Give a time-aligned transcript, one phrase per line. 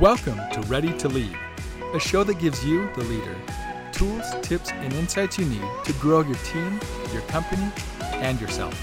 [0.00, 1.34] Welcome to Ready to Lead,
[1.94, 3.34] a show that gives you, the leader,
[3.92, 6.78] tools, tips, and insights you need to grow your team,
[7.14, 7.72] your company,
[8.12, 8.74] and yourself.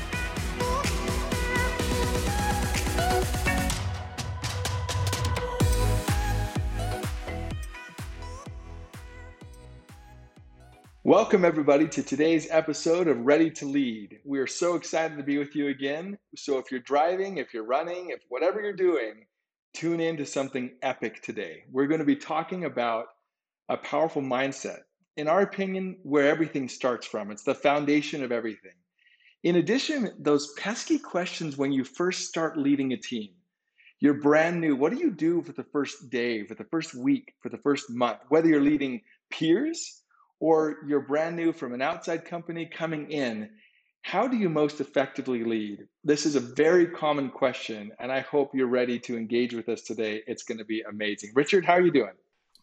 [11.03, 14.17] Welcome, everybody, to today's episode of Ready to Lead.
[14.25, 16.17] We are so excited to be with you again.
[16.35, 19.27] So, if you're driving, if you're running, if whatever you're doing,
[19.73, 21.63] tune in to something epic today.
[21.71, 23.07] We're going to be talking about
[23.69, 24.79] a powerful mindset.
[25.17, 28.73] In our opinion, where everything starts from, it's the foundation of everything.
[29.43, 33.29] In addition, those pesky questions when you first start leading a team.
[33.99, 34.75] You're brand new.
[34.75, 37.89] What do you do for the first day, for the first week, for the first
[37.89, 38.19] month?
[38.29, 39.01] Whether you're leading
[39.31, 40.01] peers
[40.39, 43.49] or you're brand new from an outside company coming in,
[44.03, 45.87] how do you most effectively lead?
[46.03, 49.81] This is a very common question, and I hope you're ready to engage with us
[49.81, 50.21] today.
[50.27, 51.31] It's going to be amazing.
[51.33, 52.11] Richard, how are you doing?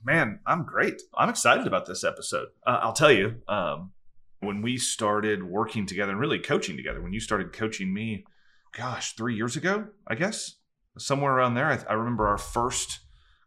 [0.05, 1.01] Man, I'm great.
[1.17, 2.49] I'm excited about this episode.
[2.67, 3.93] Uh, I'll tell you, um,
[4.41, 8.25] when we started working together and really coaching together, when you started coaching me,
[8.77, 10.57] gosh, three years ago, I guess,
[10.99, 13.01] somewhere around there, I, I remember our first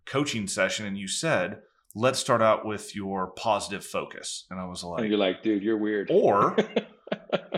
[0.08, 1.62] coaching session, and you said,
[1.94, 4.46] let's start out with your positive focus.
[4.50, 6.10] And I was like, and you're like, dude, you're weird.
[6.12, 6.56] Or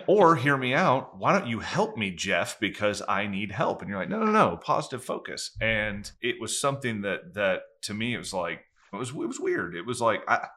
[0.08, 1.18] or hear me out.
[1.18, 2.60] Why don't you help me, Jeff?
[2.60, 3.82] Because I need help.
[3.82, 5.56] And you're like, no, no, no, positive focus.
[5.62, 8.62] And it was something that that to me it was like
[8.94, 9.76] it was it was weird.
[9.76, 10.48] It was like I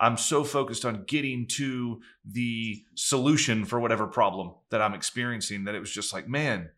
[0.00, 5.74] I'm so focused on getting to the solution for whatever problem that I'm experiencing that
[5.74, 6.70] it was just like, man,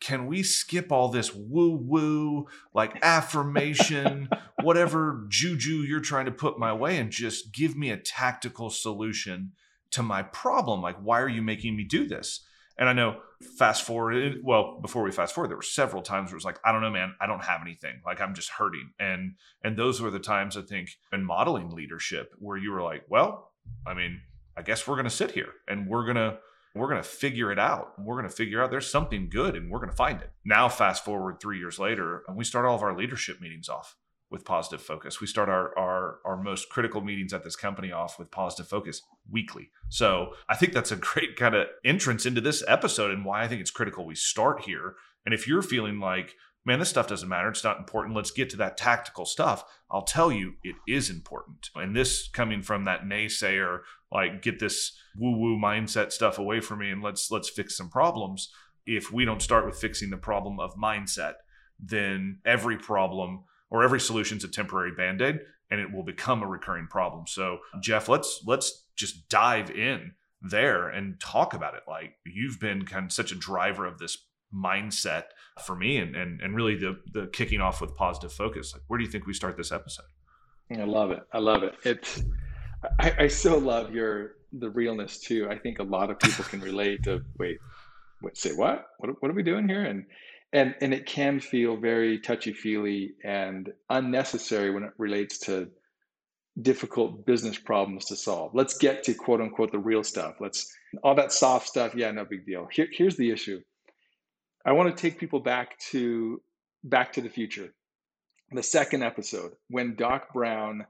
[0.00, 4.28] can we skip all this woo woo, like affirmation,
[4.62, 9.52] whatever juju you're trying to put my way and just give me a tactical solution
[9.92, 10.82] to my problem.
[10.82, 12.44] Like, why are you making me do this?
[12.78, 13.20] And I know
[13.56, 16.60] fast forward, well, before we fast forward, there were several times where it was like,
[16.64, 18.00] I don't know, man, I don't have anything.
[18.06, 18.92] Like I'm just hurting.
[19.00, 23.04] And and those were the times I think in modeling leadership where you were like,
[23.08, 23.52] well,
[23.86, 24.20] I mean,
[24.56, 26.38] I guess we're gonna sit here and we're gonna
[26.74, 27.94] we're gonna figure it out.
[27.98, 30.30] We're gonna figure out there's something good and we're gonna find it.
[30.44, 33.96] Now, fast forward three years later, and we start all of our leadership meetings off
[34.30, 35.20] with positive focus.
[35.20, 39.02] We start our, our our most critical meetings at this company off with positive focus
[39.30, 39.70] weekly.
[39.88, 43.48] So I think that's a great kind of entrance into this episode and why I
[43.48, 44.96] think it's critical we start here.
[45.24, 46.34] And if you're feeling like,
[46.64, 49.64] man, this stuff doesn't matter, it's not important, let's get to that tactical stuff.
[49.90, 51.70] I'll tell you, it is important.
[51.74, 53.80] And this coming from that naysayer,
[54.12, 58.50] like get this woo-woo mindset stuff away from me and let's let's fix some problems.
[58.86, 61.34] If we don't start with fixing the problem of mindset,
[61.78, 65.40] then every problem or every solution is a temporary band-aid
[65.70, 67.26] and it will become a recurring problem.
[67.26, 71.82] So, Jeff, let's let's just dive in there and talk about it.
[71.88, 74.18] Like you've been kind of such a driver of this
[74.54, 75.24] mindset
[75.62, 78.72] for me and and, and really the the kicking off with positive focus.
[78.72, 80.06] Like where do you think we start this episode?
[80.70, 81.22] I love it.
[81.32, 81.74] I love it.
[81.84, 82.22] It's
[82.98, 85.48] I, I so love your the realness too.
[85.50, 87.58] I think a lot of people can relate to wait,
[88.22, 88.86] wait say what?
[88.98, 89.84] What what are we doing here?
[89.84, 90.04] And
[90.52, 95.68] and and it can feel very touchy feely and unnecessary when it relates to
[96.62, 98.54] difficult business problems to solve.
[98.54, 100.36] Let's get to quote unquote the real stuff.
[100.40, 100.72] Let's
[101.02, 102.68] all that soft stuff yeah no big deal.
[102.72, 103.60] Here, here's the issue.
[104.64, 106.40] I want to take people back to
[106.84, 107.72] back to the future.
[108.50, 110.86] The second episode when doc brown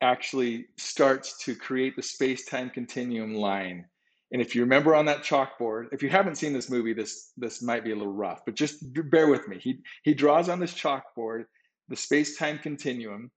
[0.00, 3.86] actually starts to create the space-time continuum line
[4.32, 7.62] and if you remember on that chalkboard, if you haven't seen this movie, this this
[7.62, 8.78] might be a little rough, but just
[9.10, 9.58] bear with me.
[9.60, 11.44] He he draws on this chalkboard
[11.88, 13.30] the space-time continuum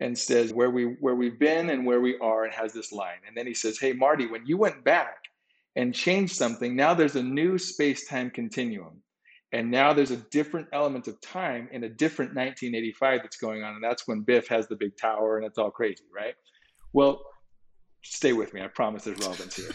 [0.00, 3.20] and says where we where we've been and where we are and has this line.
[3.26, 5.16] And then he says, "Hey Marty, when you went back
[5.76, 9.02] and changed something, now there's a new space-time continuum.
[9.54, 13.74] And now there's a different element of time in a different 1985 that's going on
[13.74, 16.34] and that's when Biff has the big tower and it's all crazy, right?
[16.94, 17.22] Well,
[18.02, 18.62] stay with me.
[18.62, 19.70] I promise there's relevance here.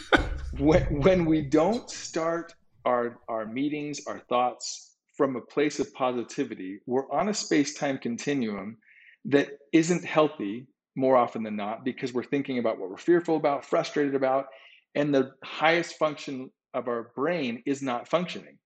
[0.58, 2.54] when, when we don't start
[2.86, 7.98] our, our meetings, our thoughts from a place of positivity, we're on a space time
[7.98, 8.78] continuum
[9.26, 13.66] that isn't healthy more often than not because we're thinking about what we're fearful about,
[13.66, 14.48] frustrated about,
[14.96, 18.58] and the highest function of our brain is not functioning.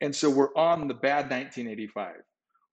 [0.00, 2.14] And so we're on the bad 1985.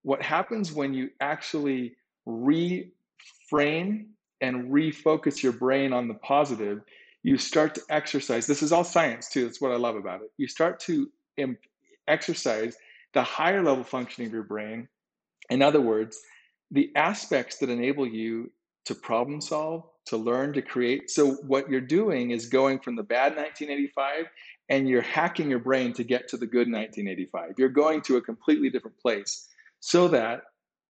[0.04, 1.96] What happens when you actually
[2.28, 4.06] reframe
[4.42, 6.82] and refocus your brain on the positive,
[7.24, 8.48] you start to exercise.
[8.48, 9.46] This is all science too.
[9.46, 10.32] That's what I love about it.
[10.38, 11.60] You start to imp-
[12.08, 12.78] exercise
[13.14, 14.88] the higher level functioning of your brain.
[15.50, 16.20] In other words,
[16.72, 18.52] the aspects that enable you
[18.86, 21.10] to problem solve, to learn, to create.
[21.10, 24.26] So, what you're doing is going from the bad 1985
[24.70, 27.52] and you're hacking your brain to get to the good 1985.
[27.58, 29.48] You're going to a completely different place
[29.80, 30.44] so that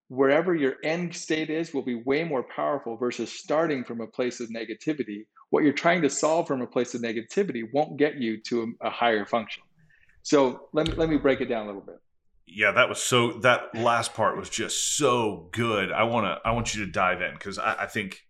[0.09, 4.39] wherever your end state is will be way more powerful versus starting from a place
[4.39, 5.25] of negativity.
[5.49, 8.87] What you're trying to solve from a place of negativity won't get you to a,
[8.87, 9.63] a higher function.
[10.23, 11.95] So let me let me break it down a little bit.
[12.45, 13.33] Yeah, that was so.
[13.39, 15.91] That last part was just so good.
[15.91, 18.21] I wanna I want you to dive in because I, I think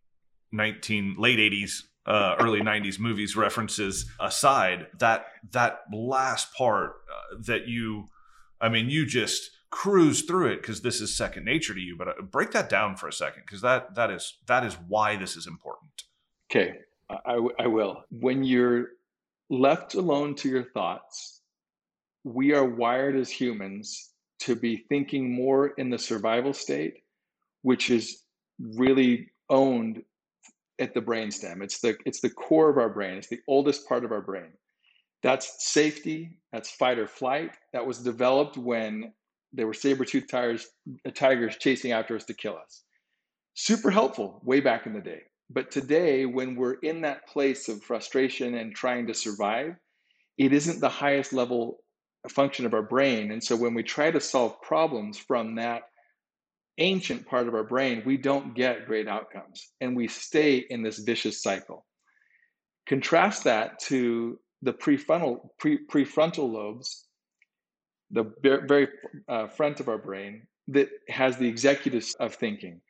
[0.51, 7.67] nineteen late eighties uh, early 90s movies references aside that that last part uh, that
[7.67, 8.05] you
[8.61, 12.07] i mean you just cruise through it because this is second nature to you but
[12.07, 15.35] uh, break that down for a second because that that is that is why this
[15.35, 16.03] is important
[16.49, 16.75] okay
[17.09, 18.87] I, I will when you're
[19.49, 21.41] left alone to your thoughts
[22.23, 26.95] we are wired as humans to be thinking more in the survival state
[27.61, 28.23] which is
[28.59, 30.01] really owned
[30.79, 31.61] at the brainstem.
[31.61, 33.17] It's the it's the core of our brain.
[33.17, 34.51] It's the oldest part of our brain.
[35.23, 36.39] That's safety.
[36.53, 37.51] That's fight or flight.
[37.73, 39.13] That was developed when
[39.57, 40.67] there were saber-toothed tigers,
[41.05, 42.83] uh, tigers chasing after us to kill us.
[43.55, 45.23] Super helpful way back in the day.
[45.49, 49.75] But today, when we're in that place of frustration and trying to survive,
[50.37, 51.79] it isn't the highest level
[52.29, 53.31] function of our brain.
[53.31, 55.83] And so when we try to solve problems from that
[56.77, 60.99] ancient part of our brain, we don't get great outcomes and we stay in this
[60.99, 61.85] vicious cycle.
[62.87, 67.06] Contrast that to the prefrontal, pre, prefrontal lobes,
[68.11, 68.87] the very
[69.27, 72.81] uh, front of our brain that has the executives of thinking.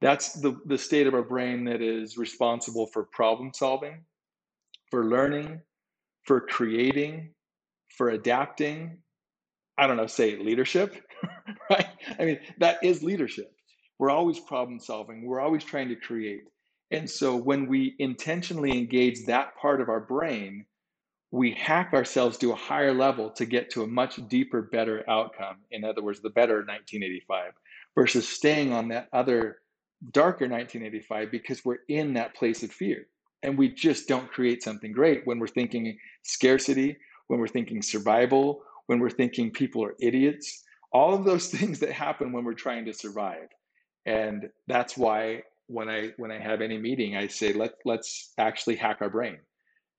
[0.00, 4.04] That's the, the state of our brain that is responsible for problem solving,
[4.90, 5.60] for learning,
[6.24, 7.30] for creating,
[7.96, 8.98] for adapting.
[9.78, 10.94] I don't know, say leadership,
[11.70, 11.88] right?
[12.18, 13.52] I mean, that is leadership.
[13.98, 16.42] We're always problem solving, we're always trying to create.
[16.90, 20.66] And so when we intentionally engage that part of our brain,
[21.36, 25.56] we hack ourselves to a higher level to get to a much deeper, better outcome.
[25.70, 27.52] In other words, the better 1985
[27.94, 29.58] versus staying on that other
[30.12, 33.06] darker 1985 because we're in that place of fear.
[33.42, 36.96] And we just don't create something great when we're thinking scarcity,
[37.28, 41.92] when we're thinking survival, when we're thinking people are idiots, all of those things that
[41.92, 43.48] happen when we're trying to survive
[44.06, 48.76] and that's why when i when i have any meeting i say let let's actually
[48.76, 49.38] hack our brain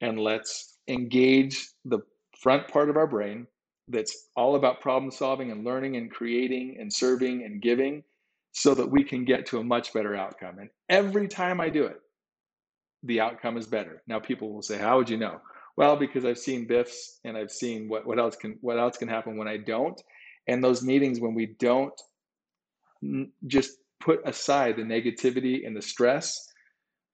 [0.01, 2.00] and let's engage the
[2.39, 3.48] front part of our brain
[3.88, 8.04] that's all about problem solving and learning and creating and serving and giving
[8.51, 10.60] so that we can get to a much better outcome.
[10.60, 12.01] And every time i do it
[13.04, 14.01] the outcome is better.
[14.07, 15.39] Now people will say how would you know?
[15.78, 19.07] Well because i've seen biffs and i've seen what, what else can what else can
[19.07, 20.01] happen when i don't.
[20.48, 22.00] And those meetings when we don't
[23.45, 26.48] just put aside the negativity and the stress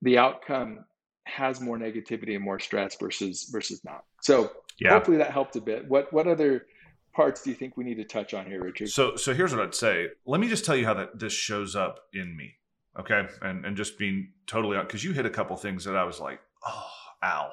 [0.02, 0.86] the outcome
[1.26, 4.04] has more negativity and more stress versus versus not.
[4.22, 4.92] So yeah.
[4.92, 5.88] hopefully that helped a bit.
[5.88, 6.66] What what other
[7.14, 8.90] parts do you think we need to touch on here richard?
[8.90, 10.10] So so here's what i'd say.
[10.26, 12.56] Let me just tell you how that this shows up in me
[13.00, 13.28] okay?
[13.42, 16.20] And and just being totally on because you hit a couple things that i was
[16.20, 16.88] like oh
[17.24, 17.52] ow.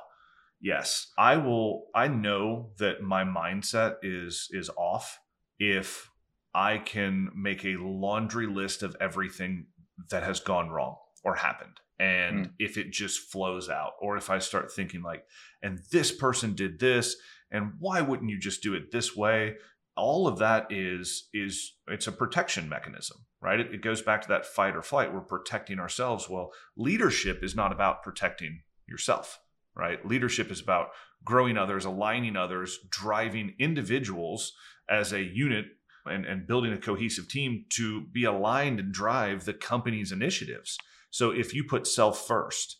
[0.60, 5.20] Yes i will i know that my mindset is is off
[5.58, 6.10] if
[6.52, 9.66] I can make a laundry list of everything
[10.10, 11.80] that has gone wrong or happened.
[11.98, 12.50] And mm.
[12.58, 15.24] if it just flows out, or if I start thinking like,
[15.62, 17.16] and this person did this,
[17.50, 19.56] and why wouldn't you just do it this way?
[19.96, 23.60] All of that is is it's a protection mechanism, right?
[23.60, 25.12] It, it goes back to that fight or flight.
[25.12, 26.28] We're protecting ourselves.
[26.28, 29.40] Well, leadership is not about protecting yourself,
[29.76, 30.04] right?
[30.06, 30.88] Leadership is about
[31.22, 34.52] growing others, aligning others, driving individuals
[34.88, 35.66] as a unit
[36.06, 40.78] and, and building a cohesive team to be aligned and drive the company's initiatives.
[41.10, 42.78] So if you put self first,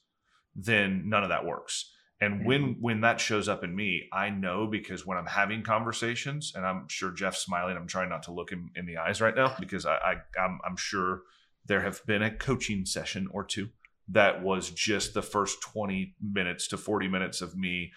[0.55, 1.93] then none of that works.
[2.23, 6.53] And when when that shows up in me, I know because when I'm having conversations,
[6.55, 9.35] and I'm sure Jeff's smiling, I'm trying not to look him in the eyes right
[9.35, 11.23] now because I, I I'm, I'm sure
[11.65, 13.71] there have been a coaching session or two
[14.09, 17.93] that was just the first 20 minutes to 40 minutes of me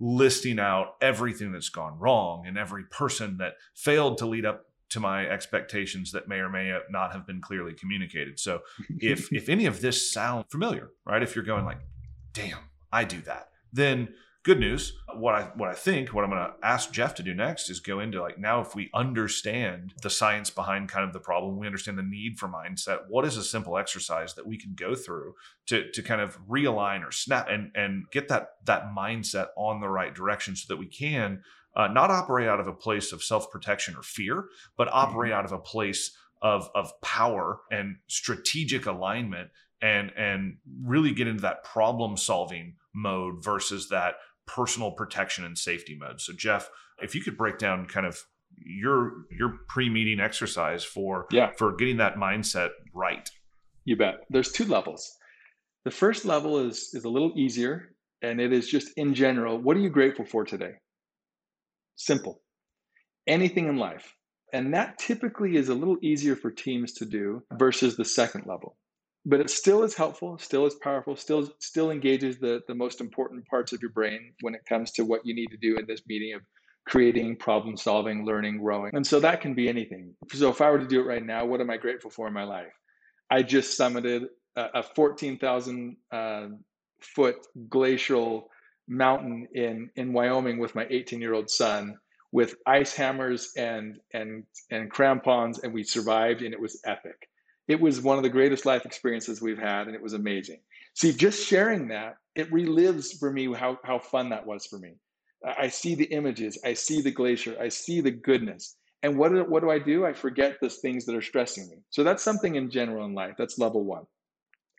[0.00, 5.00] listing out everything that's gone wrong and every person that failed to lead up to
[5.00, 8.38] my expectations that may or may not have been clearly communicated.
[8.38, 8.60] So
[9.00, 11.22] if if any of this sounds familiar, right?
[11.22, 11.80] If you're going like,
[12.32, 12.58] "Damn,
[12.92, 16.66] I do that." Then good news what i what i think what i'm going to
[16.66, 20.48] ask jeff to do next is go into like now if we understand the science
[20.48, 23.76] behind kind of the problem we understand the need for mindset what is a simple
[23.76, 25.34] exercise that we can go through
[25.66, 29.88] to to kind of realign or snap and and get that that mindset on the
[29.88, 31.42] right direction so that we can
[31.76, 34.46] uh, not operate out of a place of self protection or fear
[34.76, 35.38] but operate mm-hmm.
[35.38, 39.50] out of a place of of power and strategic alignment
[39.82, 44.14] and and really get into that problem solving mode versus that
[44.46, 46.20] personal protection and safety mode.
[46.20, 46.68] So, Jeff,
[47.00, 48.24] if you could break down kind of
[48.56, 51.50] your your pre-meeting exercise for yeah.
[51.56, 53.28] for getting that mindset right.
[53.84, 54.16] You bet.
[54.28, 55.10] There's two levels.
[55.84, 59.76] The first level is is a little easier and it is just in general, what
[59.76, 60.72] are you grateful for today?
[62.00, 62.40] Simple.
[63.26, 64.16] Anything in life.
[64.54, 68.78] And that typically is a little easier for teams to do versus the second level.
[69.26, 73.46] But it still is helpful, still is powerful, still still engages the, the most important
[73.46, 76.00] parts of your brain when it comes to what you need to do in this
[76.08, 76.40] meeting of
[76.88, 78.92] creating, problem solving, learning, growing.
[78.94, 80.14] And so that can be anything.
[80.32, 82.32] So if I were to do it right now, what am I grateful for in
[82.32, 82.72] my life?
[83.30, 84.24] I just summited
[84.56, 86.46] a, 14,000 uh,
[87.14, 87.36] foot
[87.68, 88.49] glacial
[88.90, 91.96] mountain in, in Wyoming with my 18 year old son
[92.32, 97.28] with ice hammers and and and crampons and we survived and it was epic.
[97.68, 100.60] It was one of the greatest life experiences we've had and it was amazing.
[100.94, 104.94] See just sharing that it relives for me how, how fun that was for me.
[105.44, 108.76] I see the images i see the glacier i see the goodness.
[109.02, 110.04] And what do, what do i do?
[110.04, 111.78] I forget those things that are stressing me.
[111.90, 113.34] So that's something in general in life.
[113.38, 114.06] That's level one.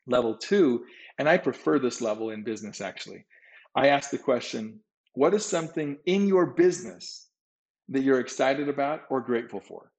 [0.05, 0.85] Level two
[1.17, 3.25] and i prefer this level in business actually
[3.75, 4.79] i ask the question
[5.15, 7.27] what is something in your business
[7.89, 9.91] that you're excited about or grateful for.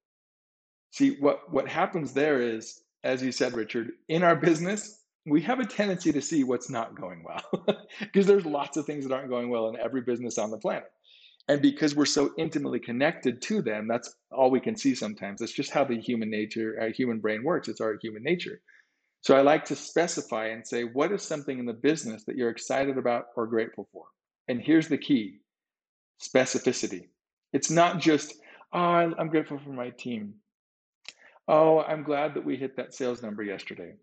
[0.91, 5.59] See, what, what happens there is, as you said, Richard, in our business, we have
[5.59, 7.65] a tendency to see what's not going well
[8.01, 10.91] because there's lots of things that aren't going well in every business on the planet.
[11.49, 15.39] And because we're so intimately connected to them, that's all we can see sometimes.
[15.41, 17.69] That's just how the human nature, our human brain works.
[17.69, 18.61] It's our human nature.
[19.23, 22.49] So I like to specify and say, what is something in the business that you're
[22.49, 24.03] excited about or grateful for?
[24.49, 25.39] And here's the key
[26.21, 27.07] specificity.
[27.53, 28.33] It's not just,
[28.73, 30.33] oh, I'm grateful for my team.
[31.47, 33.93] Oh, I'm glad that we hit that sales number yesterday.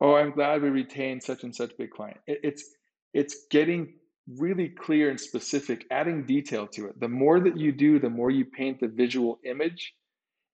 [0.00, 2.18] Oh, I'm glad we retained such and such big client.
[2.26, 2.64] It's
[3.12, 3.94] it's getting
[4.38, 6.98] really clear and specific, adding detail to it.
[7.00, 9.94] The more that you do, the more you paint the visual image,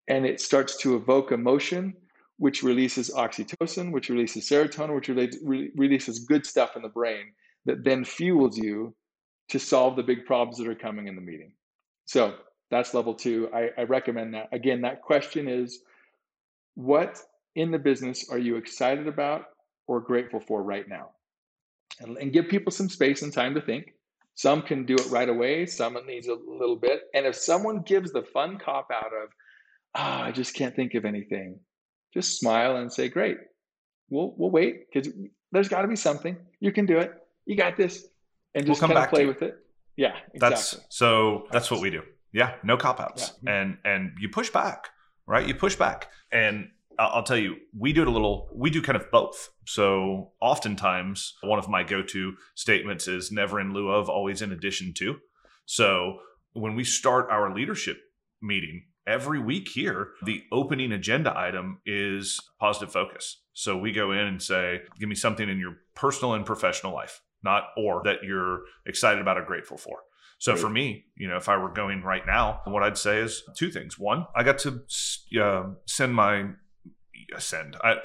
[0.09, 1.95] and it starts to evoke emotion,
[2.40, 5.11] which releases oxytocin, which releases serotonin, which
[5.76, 7.26] releases good stuff in the brain
[7.66, 8.94] that then fuels you
[9.50, 11.52] to solve the big problems that are coming in the meeting.
[12.06, 12.35] So
[12.70, 13.50] that's level two.
[13.54, 14.49] I, I recommend that.
[14.52, 15.82] Again, that question is
[16.76, 17.18] what
[17.56, 19.42] in the business are you excited about
[19.87, 21.11] or grateful for right now?
[22.00, 23.92] And, and give people some space and time to think.
[24.35, 27.02] Some can do it right away, some needs a little bit.
[27.12, 29.28] And if someone gives the fun cop out of,
[29.94, 31.61] oh, I just can't think of anything,
[32.12, 33.38] just smile and say, Great,
[34.09, 35.12] we'll we'll wait because
[35.52, 36.37] there's got to be something.
[36.61, 37.12] You can do it.
[37.47, 38.07] You got this,
[38.55, 39.57] and just we'll kind of play with it.
[39.97, 40.38] Yeah, exactly.
[40.38, 42.02] That's so that's what we do.
[42.33, 43.33] Yeah, no cop outs.
[43.43, 43.50] Yeah.
[43.50, 43.62] Mm.
[43.62, 44.88] And and you push back,
[45.26, 45.47] right?
[45.47, 46.09] You push back.
[46.33, 46.69] And
[47.00, 49.50] I'll tell you, we do it a little, we do kind of both.
[49.64, 54.52] So oftentimes, one of my go to statements is never in lieu of, always in
[54.52, 55.17] addition to.
[55.64, 56.19] So
[56.52, 57.99] when we start our leadership
[58.43, 63.42] meeting every week here, the opening agenda item is positive focus.
[63.52, 67.21] So we go in and say, give me something in your personal and professional life
[67.42, 69.99] not or that you're excited about or grateful for.
[70.38, 73.42] So for me, you know, if I were going right now, what I'd say is
[73.57, 73.99] two things.
[73.99, 74.80] One, I got to
[75.38, 76.47] uh, send my
[77.38, 77.76] send.
[77.85, 77.97] I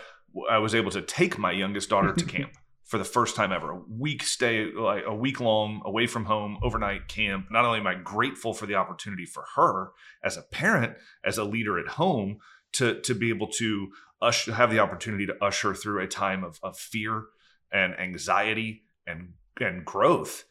[0.49, 2.51] I was able to take my youngest daughter to camp
[2.85, 3.71] for the first time ever.
[3.71, 7.47] A week stay, like a week long away from home, overnight camp.
[7.49, 9.91] Not only am I grateful for the opportunity for her
[10.23, 12.37] as a parent, as a leader at home,
[12.73, 16.59] to to be able to usher, have the opportunity to usher through a time of,
[16.61, 17.25] of fear
[17.71, 20.45] and anxiety and and growth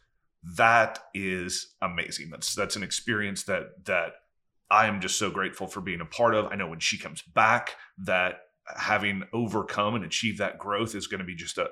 [0.57, 4.13] that is amazing that's that's an experience that that
[4.71, 7.23] i am just so grateful for being a part of i know when she comes
[7.23, 8.41] back that
[8.77, 11.69] having overcome and achieved that growth is going to be just a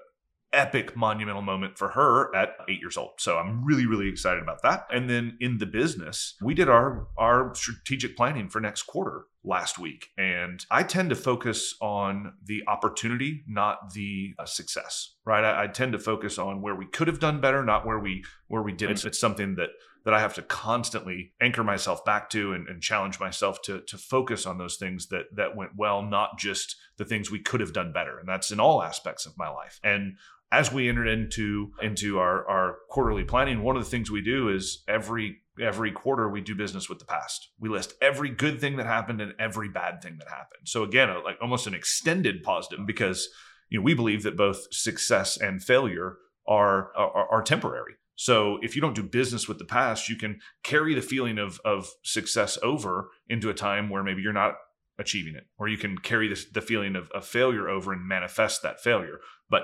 [0.53, 3.13] epic monumental moment for her at eight years old.
[3.19, 4.87] So I'm really, really excited about that.
[4.91, 9.79] And then in the business, we did our our strategic planning for next quarter last
[9.79, 10.09] week.
[10.17, 15.43] And I tend to focus on the opportunity, not the uh, success, right?
[15.43, 18.25] I, I, tend to focus on where we could have done better, not where we
[18.47, 19.05] where we didn't.
[19.05, 19.71] It's something that
[20.05, 23.99] that I have to constantly anchor myself back to and, and challenge myself to to
[23.99, 27.73] focus on those things that that went well, not just the things we could have
[27.73, 28.19] done better.
[28.19, 29.81] And that's in all aspects of my life.
[29.83, 30.17] And
[30.53, 34.51] as we entered into into our, our quarterly planning, one of the things we do
[34.51, 37.49] is every every quarter we do business with the past.
[37.59, 40.67] We list every good thing that happened and every bad thing that happened.
[40.67, 43.29] So again, uh, like almost an extended positive because
[43.71, 46.17] you know we believe that both success and failure
[46.47, 47.95] are, are, are temporary.
[48.15, 51.61] So if you don't do business with the past, you can carry the feeling of
[51.65, 54.57] of success over into a time where maybe you're not
[54.99, 58.63] achieving it, or you can carry this, the feeling of, of failure over and manifest
[58.63, 59.19] that failure.
[59.49, 59.63] But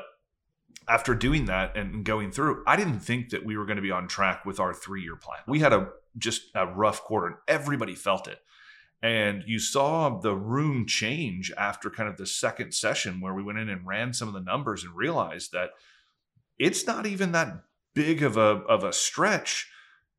[0.88, 3.90] after doing that and going through, I didn't think that we were going to be
[3.90, 5.40] on track with our three year plan.
[5.47, 8.40] We had a just a rough quarter and everybody felt it.
[9.00, 13.59] And you saw the room change after kind of the second session where we went
[13.59, 15.71] in and ran some of the numbers and realized that
[16.59, 17.62] it's not even that
[17.95, 19.71] big of a of a stretch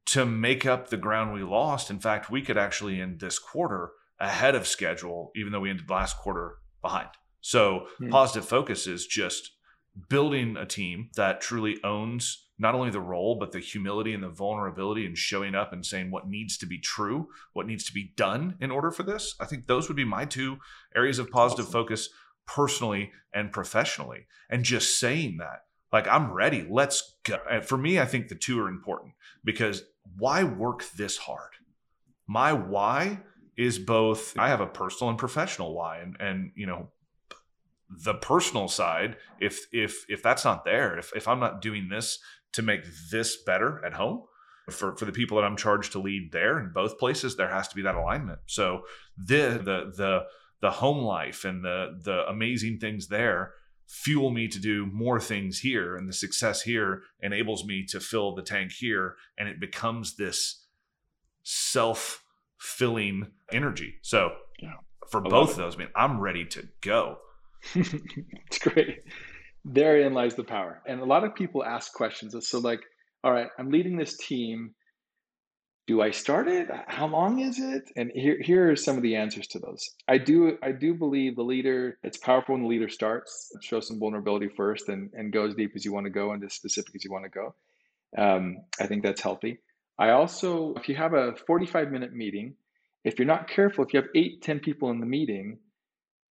[0.06, 1.90] to make up the ground we lost.
[1.90, 5.90] In fact, we could actually end this quarter ahead of schedule, even though we ended
[5.90, 7.10] last quarter behind.
[7.42, 8.10] So hmm.
[8.10, 9.52] positive focus is just
[10.08, 14.30] building a team that truly owns not only the role, but the humility and the
[14.30, 18.12] vulnerability and showing up and saying what needs to be true, what needs to be
[18.18, 19.34] done in order for this.
[19.40, 20.60] I think those would be my two
[20.96, 21.74] areas of positive awesome.
[21.74, 22.10] focus
[22.46, 24.28] personally and professionally.
[24.50, 25.64] And just saying that,
[25.94, 27.38] like, I'm ready, let's go.
[27.50, 29.14] And for me, I think the two are important
[29.44, 29.84] because
[30.18, 31.52] why work this hard?
[32.28, 33.22] My why
[33.58, 36.00] is both, I have a personal and professional why.
[36.00, 36.90] And, and you know,
[37.90, 42.20] the personal side if if if that's not there if, if i'm not doing this
[42.52, 42.82] to make
[43.12, 44.24] this better at home
[44.70, 47.68] for for the people that i'm charged to lead there in both places there has
[47.68, 48.40] to be that alignment.
[48.46, 48.84] So
[49.18, 50.26] the the the
[50.62, 53.54] the home life and the the amazing things there
[53.88, 58.36] fuel me to do more things here and the success here enables me to fill
[58.36, 60.66] the tank here and it becomes this
[61.44, 62.24] self
[62.60, 63.96] filling energy.
[64.02, 64.74] So yeah,
[65.10, 67.18] for both of those I mean i'm ready to go
[67.76, 69.04] it's great.
[69.66, 70.82] Therein lies the power.
[70.88, 72.36] And a lot of people ask questions.
[72.48, 72.82] So, like,
[73.24, 74.74] all right, I'm leading this team.
[75.88, 76.70] Do I start it?
[76.88, 77.90] How long is it?
[77.96, 79.90] And here, here are some of the answers to those.
[80.08, 81.98] I do, I do believe the leader.
[82.04, 85.72] It's powerful when the leader starts, show some vulnerability first, and and go as deep
[85.76, 87.56] as you want to go and as specific as you want to go.
[88.18, 89.60] Um, I think that's healthy.
[89.98, 92.56] I also, if you have a 45 minute meeting,
[93.04, 95.58] if you're not careful, if you have eight, 10 people in the meeting,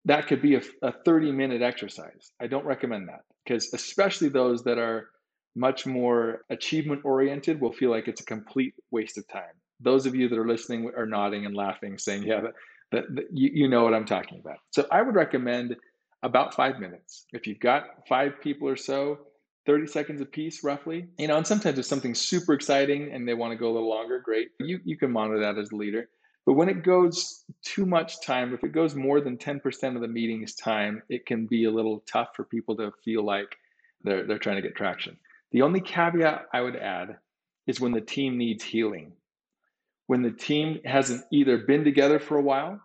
[0.08, 2.32] that could be a, a 30 minute exercise.
[2.42, 5.10] I don't recommend that because, especially those that are
[5.56, 9.44] much more achievement oriented, will feel like it's a complete waste of time.
[9.82, 12.54] Those of you that are listening are nodding and laughing, saying, Yeah, that,
[12.92, 14.58] that, that you, you know what I'm talking about.
[14.72, 15.76] So I would recommend
[16.24, 17.26] about five minutes.
[17.34, 19.20] If you've got five people or so,
[19.66, 21.08] 30 seconds a piece roughly.
[21.20, 23.90] You know, and sometimes if something super exciting and they want to go a little
[23.90, 24.48] longer, great.
[24.62, 26.08] You you can monitor that as a leader.
[26.48, 30.08] But when it goes too much time, if it goes more than 10% of the
[30.08, 33.58] meeting's time, it can be a little tough for people to feel like
[34.02, 35.18] they're, they're trying to get traction.
[35.52, 37.18] The only caveat I would add
[37.68, 39.12] is when the team needs healing.
[40.06, 42.80] When the team hasn't either been together for a while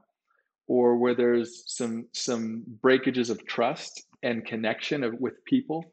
[0.67, 5.93] or where there's some, some breakages of trust and connection of, with people,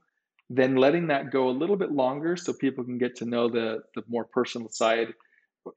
[0.49, 3.83] then letting that go a little bit longer so people can get to know the,
[3.93, 5.13] the more personal side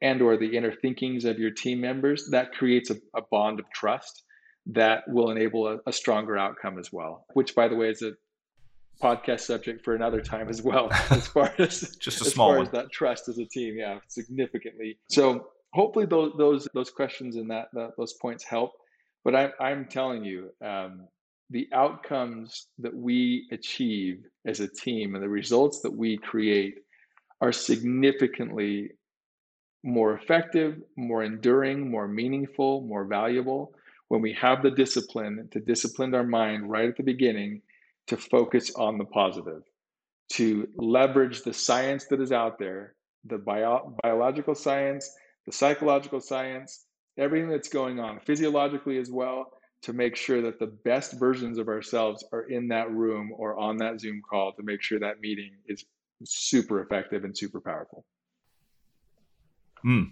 [0.01, 3.67] and or the inner thinkings of your team members that creates a, a bond of
[3.75, 4.23] trust
[4.67, 8.13] that will enable a, a, stronger outcome as well which by the way is a
[9.03, 12.69] podcast subject for another time as well as far as just a small one.
[12.73, 17.69] that trust as a team yeah significantly so hopefully those those those questions and that,
[17.73, 18.73] that those points help
[19.25, 21.09] but I, i'm telling you um,
[21.51, 26.77] the outcomes that we achieve as a team and the results that we create
[27.43, 28.93] are significantly
[29.83, 33.75] more effective, more enduring, more meaningful, more valuable
[34.09, 37.63] when we have the discipline to discipline our mind right at the beginning
[38.07, 39.63] to focus on the positive,
[40.29, 45.11] to leverage the science that is out there, the bio- biological science,
[45.47, 46.85] the psychological science,
[47.19, 49.47] everything that's going on physiologically as well,
[49.83, 53.77] to make sure that the best versions of ourselves are in that room or on
[53.79, 55.85] that Zoom call to make sure that meeting is
[56.25, 58.05] super effective and super powerful.
[59.83, 60.03] Hmm.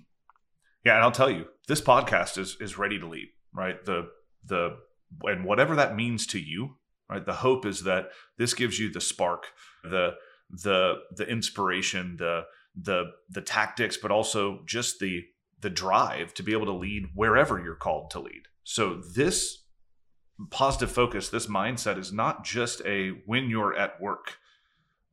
[0.84, 3.28] Yeah, and I'll tell you, this podcast is is ready to lead.
[3.52, 3.84] Right.
[3.84, 4.08] The
[4.44, 4.76] the
[5.24, 6.76] and whatever that means to you.
[7.08, 7.24] Right.
[7.24, 9.46] The hope is that this gives you the spark,
[9.82, 10.14] the
[10.50, 12.42] the the inspiration, the
[12.80, 15.24] the the tactics, but also just the
[15.60, 18.42] the drive to be able to lead wherever you're called to lead.
[18.64, 19.64] So this
[20.50, 24.36] positive focus, this mindset is not just a when you're at work.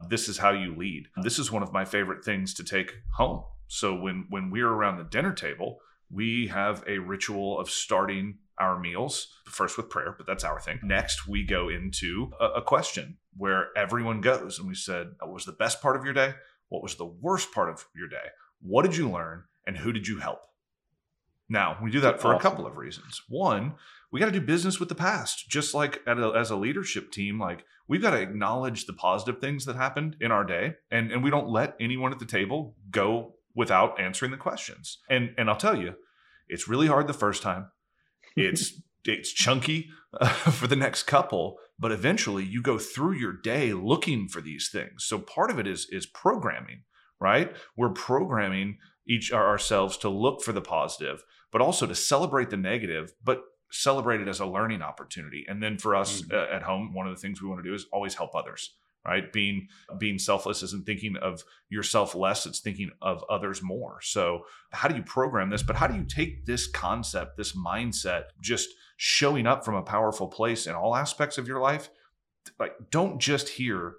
[0.07, 1.07] This is how you lead.
[1.23, 4.97] This is one of my favorite things to take home so when when we're around
[4.97, 10.25] the dinner table, we have a ritual of starting our meals first with prayer, but
[10.25, 10.79] that's our thing.
[10.83, 15.45] Next, we go into a, a question where everyone goes and we said, What was
[15.45, 16.33] the best part of your day?
[16.69, 18.27] What was the worst part of your day?
[18.61, 19.43] What did you learn?
[19.65, 20.39] And who did you help?
[21.49, 23.21] Now, we do that for a couple of reasons.
[23.29, 23.75] One,
[24.11, 27.39] we got to do business with the past, just like a, as a leadership team.
[27.39, 31.23] Like we've got to acknowledge the positive things that happened in our day, and and
[31.23, 34.99] we don't let anyone at the table go without answering the questions.
[35.09, 35.95] And and I'll tell you,
[36.47, 37.71] it's really hard the first time.
[38.37, 39.89] It's it's chunky
[40.21, 40.27] uh,
[40.59, 45.03] for the next couple, but eventually you go through your day looking for these things.
[45.05, 46.83] So part of it is is programming,
[47.19, 47.53] right?
[47.75, 48.77] We're programming
[49.09, 51.23] each ourselves to look for the positive.
[51.49, 53.39] but also to celebrate the negative, but
[53.71, 55.45] celebrate it as a learning opportunity.
[55.47, 56.35] And then for us mm-hmm.
[56.35, 58.75] uh, at home, one of the things we want to do is always help others
[59.05, 59.31] right?
[59.31, 63.99] Being being selfless isn't thinking of yourself less it's thinking of others more.
[64.01, 68.25] So how do you program this but how do you take this concept this mindset
[68.41, 71.89] just showing up from a powerful place in all aspects of your life?
[72.59, 73.95] Like don't just hear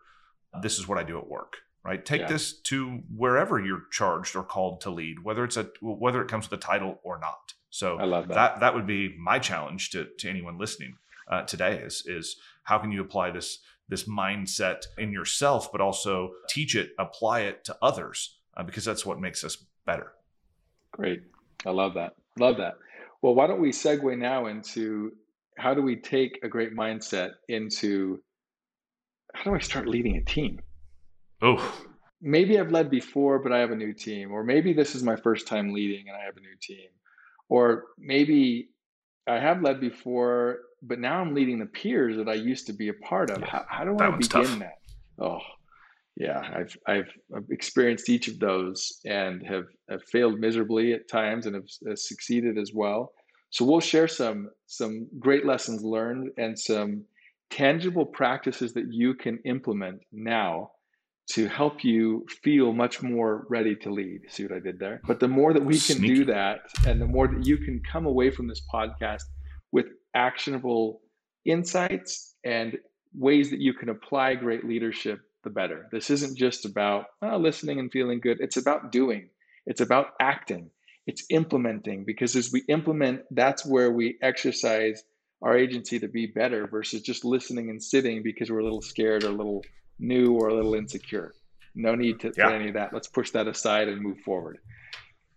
[0.63, 2.05] this is what i do at work right?
[2.05, 2.29] Take yeah.
[2.29, 6.51] this to wherever you're charged or called to lead whether it's a whether it comes
[6.51, 7.55] with a title or not.
[7.71, 8.35] So I love that.
[8.35, 10.97] that that would be my challenge to to anyone listening
[11.29, 16.33] uh, today is is how can you apply this this mindset in yourself, but also
[16.49, 20.13] teach it, apply it to others, uh, because that's what makes us better.
[20.93, 21.23] Great.
[21.67, 22.15] I love that.
[22.39, 22.75] Love that.
[23.23, 25.13] Well, why don't we segue now into
[25.57, 28.21] how do we take a great mindset into
[29.35, 30.61] how do I start leading a team?
[31.43, 31.75] Oh,
[32.21, 35.17] maybe I've led before, but I have a new team, or maybe this is my
[35.17, 36.89] first time leading and I have a new team,
[37.49, 38.71] or maybe
[39.27, 42.89] I have led before but now I'm leading the peers that I used to be
[42.89, 43.41] a part of.
[43.41, 44.59] Yeah, how, how, do I begin tough.
[44.61, 44.79] that?
[45.19, 45.41] Oh,
[46.17, 51.55] yeah, I've, I've, experienced each of those and have, have failed miserably at times and
[51.55, 53.13] have, have succeeded as well.
[53.51, 57.05] So we'll share some some great lessons learned and some
[57.51, 60.73] tangible practices that you can implement now
[61.31, 64.21] to help you feel much more ready to lead.
[64.29, 65.01] See what I did there?
[65.07, 66.15] But the more that we can Sneaky.
[66.15, 69.23] do that, and the more that you can come away from this podcast
[69.73, 71.01] with actionable
[71.45, 72.77] insights and
[73.15, 75.89] ways that you can apply great leadership, the better.
[75.93, 79.29] This isn't just about oh, listening and feeling good, it's about doing,
[79.67, 80.71] it's about acting,
[81.07, 85.03] it's implementing, because as we implement, that's where we exercise
[85.43, 89.23] our agency to be better versus just listening and sitting because we're a little scared
[89.23, 89.63] or a little
[89.99, 91.33] new or a little insecure.
[91.75, 92.51] No need to yeah.
[92.51, 92.93] any of that.
[92.93, 94.59] Let's push that aside and move forward.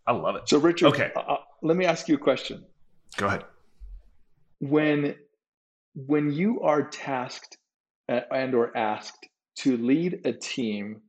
[0.07, 0.49] I love it.
[0.49, 1.12] So, Richard, okay.
[1.15, 2.65] Uh, uh let me ask you a question.
[3.17, 3.43] Go ahead
[4.62, 5.15] when
[5.93, 7.58] when you are tasked
[8.10, 11.02] uh, and or asked to lead a team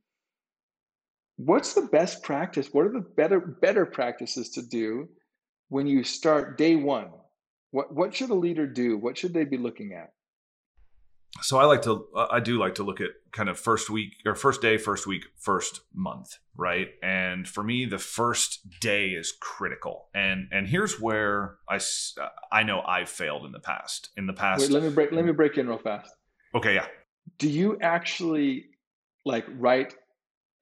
[1.36, 5.08] what's the best practice what are the better better practices to do
[5.72, 7.08] when you start day one?
[7.70, 8.98] What what should a leader do?
[8.98, 10.10] What should they be looking at
[11.40, 14.34] so I like to I do like to look at kind of first week or
[14.34, 16.88] first day, first week, first month, right?
[17.02, 20.08] And for me, the first day is critical.
[20.14, 21.80] And and here's where I
[22.50, 24.10] I know I've failed in the past.
[24.16, 26.14] In the past, Wait, let me break let me break in real fast.
[26.54, 26.86] Okay, yeah.
[27.38, 28.66] Do you actually
[29.24, 29.94] like write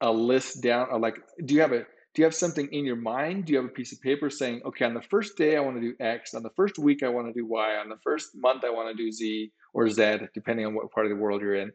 [0.00, 1.80] a list down, or like do you have a
[2.14, 3.46] do you have something in your mind?
[3.46, 5.76] Do you have a piece of paper saying, okay, on the first day I want
[5.76, 8.30] to do X, on the first week I want to do Y, on the first
[8.34, 11.40] month I want to do Z or Z, depending on what part of the world
[11.40, 11.72] you're in.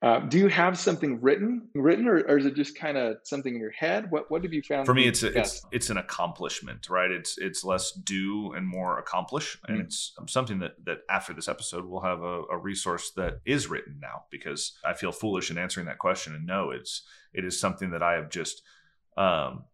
[0.00, 3.56] Uh, do you have something written, written, or, or is it just kind of something
[3.56, 4.08] in your head?
[4.10, 4.86] What What have you found?
[4.86, 7.10] For me, it's a, it's it's an accomplishment, right?
[7.10, 9.84] It's it's less do and more accomplish, and mm.
[9.84, 13.98] it's something that that after this episode we'll have a, a, resource that is written
[14.00, 17.02] now because I feel foolish in answering that question, and no, it's
[17.34, 18.62] it is something that I have just
[19.16, 19.64] um,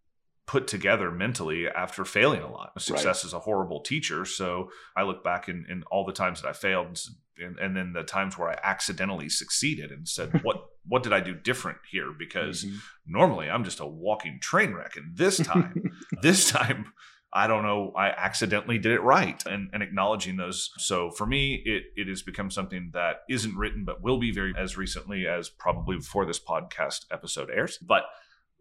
[0.47, 2.73] put together mentally after failing a lot.
[2.81, 3.29] Success right.
[3.29, 6.53] is a horrible teacher, so I look back in, in all the times that I
[6.53, 6.99] failed
[7.39, 11.21] and, and then the times where I accidentally succeeded and said, "What what did I
[11.21, 12.77] do different here?" Because mm-hmm.
[13.07, 15.91] normally I'm just a walking train wreck, and this time,
[16.23, 16.93] this time.
[17.37, 17.93] I don't know.
[17.97, 20.71] I accidentally did it right, and, and acknowledging those.
[20.77, 24.55] So for me, it it has become something that isn't written, but will be very
[24.57, 27.77] as recently as probably before this podcast episode airs.
[27.79, 28.05] But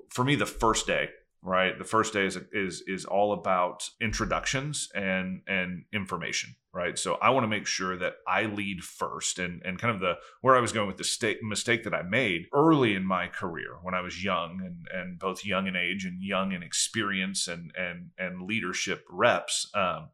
[0.10, 1.10] for me, the first day
[1.43, 1.77] right?
[1.77, 6.97] The first day is is is all about introductions and and information right?
[6.97, 10.15] So i want to make sure that i lead first and and kind of the
[10.41, 13.77] where i was going with the state mistake that i made early in my career
[13.84, 17.71] when i was young and and both young in age and young in experience and
[17.77, 20.10] and and leadership reps um,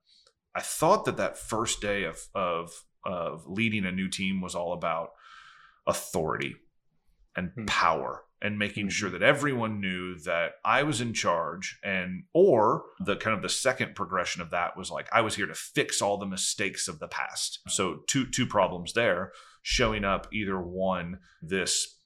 [0.53, 4.73] i thought that that first day of of of leading a new team was all
[4.73, 5.11] about
[5.87, 6.55] authority
[7.35, 7.65] and hmm.
[7.65, 8.91] power and making mm-hmm.
[8.91, 13.49] sure that everyone knew that I was in charge and or the kind of the
[13.49, 16.99] second progression of that was like I was here to fix all the mistakes of
[16.99, 17.59] the past.
[17.67, 21.97] So two two problems there showing up either one this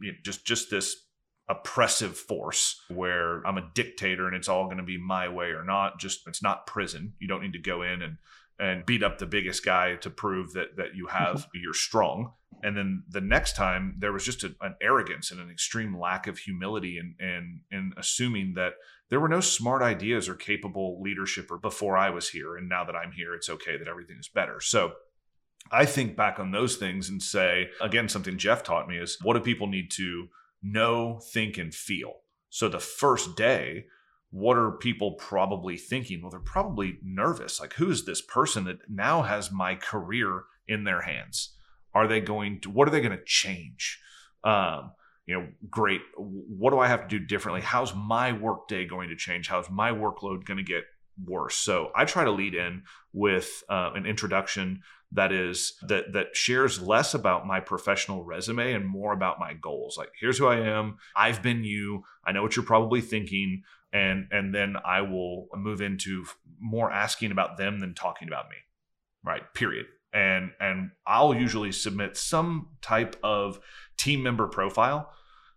[0.00, 0.96] you know, just just this
[1.48, 5.64] oppressive force where I'm a dictator and it's all going to be my way or
[5.64, 7.14] not just it's not prison.
[7.18, 8.18] You don't need to go in and
[8.58, 12.76] and beat up the biggest guy to prove that that you have you're strong and
[12.76, 16.38] then the next time there was just a, an arrogance and an extreme lack of
[16.38, 18.74] humility and and and assuming that
[19.08, 22.84] there were no smart ideas or capable leadership or before I was here and now
[22.84, 24.92] that I'm here it's okay that everything is better so
[25.70, 29.34] I think back on those things and say again something Jeff taught me is what
[29.34, 30.28] do people need to
[30.62, 32.20] know think and feel
[32.50, 33.86] so the first day
[34.30, 36.22] what are people probably thinking?
[36.22, 37.60] Well, they're probably nervous.
[37.60, 41.56] Like, who is this person that now has my career in their hands?
[41.94, 44.00] Are they going to, what are they going to change?
[44.44, 44.92] Um,
[45.26, 46.00] you know, great.
[46.16, 47.60] What do I have to do differently?
[47.60, 49.48] How's my workday going to change?
[49.48, 50.84] How's my workload going to get
[51.24, 51.56] worse?
[51.56, 56.80] So I try to lead in with uh, an introduction that is that that shares
[56.80, 60.96] less about my professional resume and more about my goals like here's who i am
[61.16, 65.80] i've been you i know what you're probably thinking and and then i will move
[65.80, 66.24] into
[66.60, 68.56] more asking about them than talking about me
[69.24, 73.60] right period and and i'll usually submit some type of
[73.96, 75.10] team member profile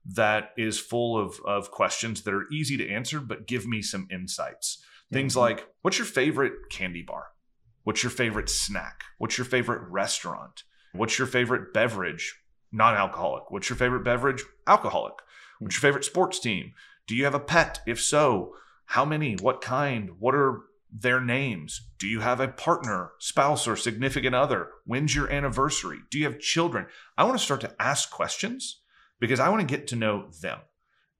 [0.05, 4.07] that is full of of questions that are easy to answer but give me some
[4.11, 7.27] insights things like what's your favorite candy bar
[7.83, 9.03] What's your favorite snack?
[9.17, 10.63] What's your favorite restaurant?
[10.93, 12.39] What's your favorite beverage?
[12.71, 13.51] Non alcoholic.
[13.51, 14.43] What's your favorite beverage?
[14.67, 15.15] Alcoholic.
[15.59, 16.73] What's your favorite sports team?
[17.07, 17.81] Do you have a pet?
[17.85, 19.35] If so, how many?
[19.35, 20.11] What kind?
[20.19, 20.61] What are
[20.93, 21.89] their names?
[21.97, 24.69] Do you have a partner, spouse, or significant other?
[24.85, 25.99] When's your anniversary?
[26.11, 26.85] Do you have children?
[27.17, 28.81] I want to start to ask questions
[29.19, 30.59] because I want to get to know them.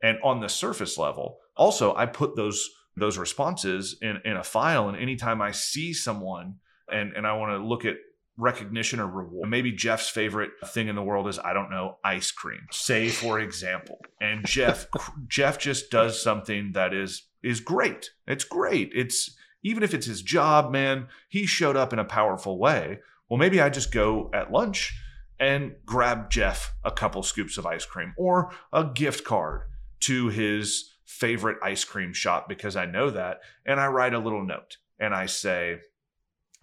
[0.01, 4.88] And on the surface level, also, I put those those responses in, in a file.
[4.88, 6.55] And anytime I see someone
[6.91, 7.95] and, and I want to look at
[8.38, 12.31] recognition or reward, maybe Jeff's favorite thing in the world is, I don't know, ice
[12.31, 13.97] cream, say, for example.
[14.21, 14.88] And Jeff,
[15.27, 18.12] Jeff just does something that is, is great.
[18.27, 18.91] It's great.
[18.93, 22.99] It's, even if it's his job, man, he showed up in a powerful way.
[23.30, 24.93] Well, maybe I just go at lunch
[25.39, 29.63] and grab Jeff a couple scoops of ice cream or a gift card
[30.02, 33.39] to his favorite ice cream shop because I know that.
[33.65, 35.80] And I write a little note and I say,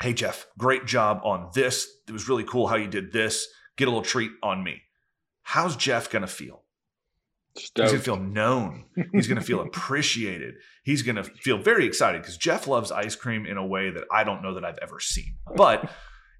[0.03, 1.87] Hey, Jeff, great job on this.
[2.09, 3.47] It was really cool how you did this.
[3.77, 4.83] Get a little treat on me.
[5.43, 6.63] How's Jeff going to feel?
[7.57, 7.91] Stoked.
[7.91, 8.85] He's going to feel known.
[9.13, 10.55] He's going to feel appreciated.
[10.85, 14.05] He's going to feel very excited because Jeff loves ice cream in a way that
[14.13, 15.37] I don't know that I've ever seen.
[15.57, 15.91] But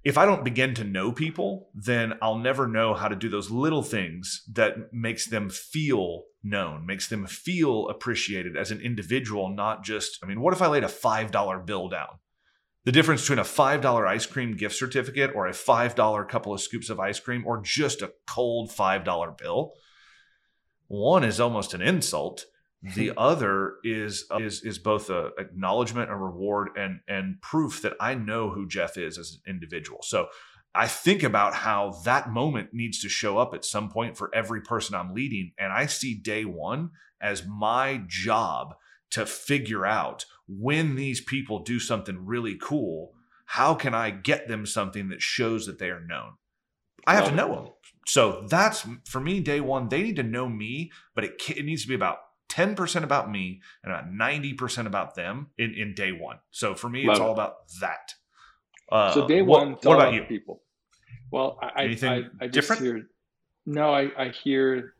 [0.03, 3.51] if I don't begin to know people, then I'll never know how to do those
[3.51, 9.83] little things that makes them feel known, makes them feel appreciated as an individual, not
[9.83, 12.19] just, I mean, what if I laid a $5 bill down?
[12.83, 16.89] The difference between a $5 ice cream gift certificate or a $5 couple of scoops
[16.89, 19.73] of ice cream or just a cold $5 bill.
[20.91, 22.45] One is almost an insult.
[22.85, 22.99] Mm-hmm.
[22.99, 28.15] The other is is is both a acknowledgement a reward and and proof that i
[28.15, 29.99] know who jeff is as an individual.
[30.01, 30.27] So
[30.73, 34.61] i think about how that moment needs to show up at some point for every
[34.61, 36.89] person i'm leading and i see day one
[37.21, 38.73] as my job
[39.11, 43.13] to figure out when these people do something really cool
[43.45, 46.33] how can i get them something that shows that they are known?
[47.05, 47.67] I have to know them
[48.05, 51.83] so that's for me day one they need to know me but it, it needs
[51.83, 52.19] to be about
[52.51, 56.39] 10% about me and about 90% about them in, in day one.
[56.51, 57.23] So for me, Love it's it.
[57.23, 58.13] all about that.
[58.91, 60.23] Uh, so day one, what, what about you?
[60.23, 60.61] People.
[61.31, 62.81] Well, I, Anything I, I different?
[62.81, 63.07] Hear,
[63.65, 64.95] no, I, I hear,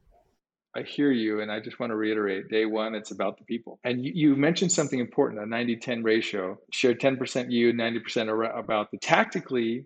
[0.74, 1.42] I hear you.
[1.42, 3.82] And I just want to reiterate day one, it's about the people.
[3.84, 8.92] And you, you mentioned something important, a 90, 10 ratio, share 10% you, 90% about
[8.92, 9.86] the tactically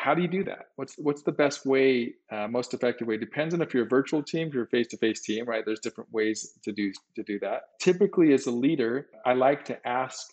[0.00, 0.68] how do you do that?
[0.76, 3.18] What's what's the best way, uh, most effective way?
[3.18, 5.62] Depends on if you're a virtual team, if you're a face-to-face team, right?
[5.64, 7.78] There's different ways to do to do that.
[7.80, 10.32] Typically, as a leader, I like to ask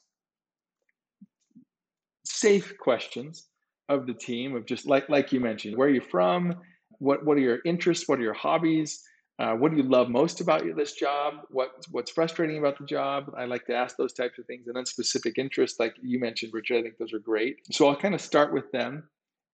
[2.23, 3.47] safe questions
[3.89, 6.55] of the team, of just like like you mentioned, where are you from?
[6.99, 8.07] What what are your interests?
[8.07, 9.03] What are your hobbies?
[9.39, 11.33] Uh, what do you love most about this job?
[11.49, 13.33] What what's frustrating about the job?
[13.37, 16.53] I like to ask those types of things, and then specific interests, like you mentioned,
[16.53, 16.77] Richard.
[16.77, 17.57] I think those are great.
[17.71, 19.03] So I'll kind of start with them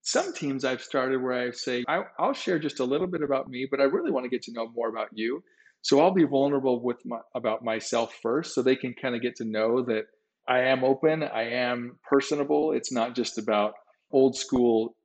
[0.03, 3.49] some teams I've started where I say, I, will share just a little bit about
[3.49, 5.43] me, but I really want to get to know more about you.
[5.81, 9.37] So I'll be vulnerable with my, about myself first so they can kind of get
[9.37, 10.03] to know that
[10.47, 12.73] I am open, I am personable.
[12.73, 13.73] It's not just about
[14.11, 14.95] old school,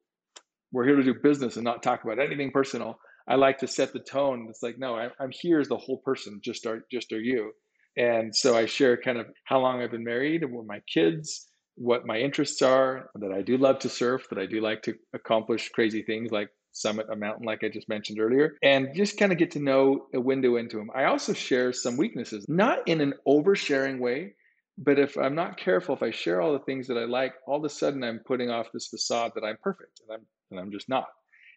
[0.73, 2.99] we're here to do business and not talk about anything personal.
[3.27, 4.47] I like to set the tone.
[4.51, 7.53] It's like, no, I, I'm here as the whole person, just are, just are you.
[7.97, 11.48] And so I share kind of how long I've been married and with my kids,
[11.79, 14.95] what my interests are, that I do love to surf, that I do like to
[15.15, 19.33] accomplish crazy things like summit a mountain, like I just mentioned earlier, and just kind
[19.33, 20.91] of get to know a window into them.
[20.95, 24.35] I also share some weaknesses, not in an oversharing way,
[24.77, 27.59] but if I'm not careful, if I share all the things that I like, all
[27.59, 30.71] of a sudden I'm putting off this facade that I'm perfect, and I'm and I'm
[30.71, 31.09] just not.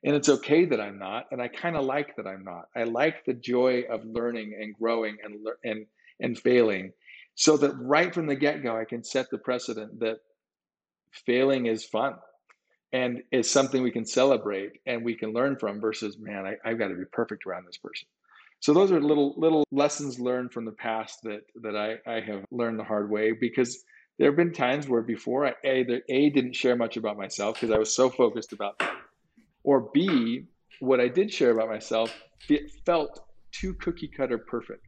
[0.03, 2.65] And it's okay that I'm not, and I kind of like that I'm not.
[2.75, 5.85] I like the joy of learning and growing and and
[6.19, 6.93] and failing
[7.35, 10.17] so that right from the get-go i can set the precedent that
[11.25, 12.13] failing is fun
[12.93, 16.79] and is something we can celebrate and we can learn from versus man I, have
[16.79, 18.07] got to be perfect around this person
[18.59, 22.45] So those are little little lessons learned from the past that that I, I have
[22.51, 23.83] learned the hard way because
[24.17, 27.73] there have been times where before I either A didn't share much about myself because
[27.75, 28.93] I was so focused about that,
[29.63, 30.45] or B,
[30.79, 32.13] what I did share about myself
[32.49, 34.85] it felt too cookie cutter perfect.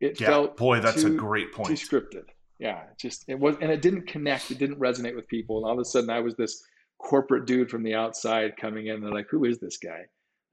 [0.00, 1.76] It yeah, felt boy, that's too, a great point.
[1.76, 2.24] Too scripted.
[2.58, 4.50] Yeah, just it was, and it didn't connect.
[4.50, 5.58] It didn't resonate with people.
[5.58, 6.62] And all of a sudden, I was this
[6.98, 8.96] corporate dude from the outside coming in.
[8.96, 10.04] And they're like, "Who is this guy?"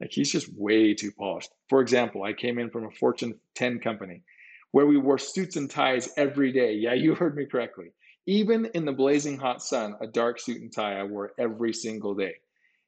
[0.01, 1.51] Like he's just way too polished.
[1.69, 4.23] For example, I came in from a Fortune 10 company
[4.71, 6.73] where we wore suits and ties every day.
[6.73, 7.91] Yeah, you heard me correctly.
[8.25, 12.15] Even in the blazing hot sun, a dark suit and tie I wore every single
[12.15, 12.33] day.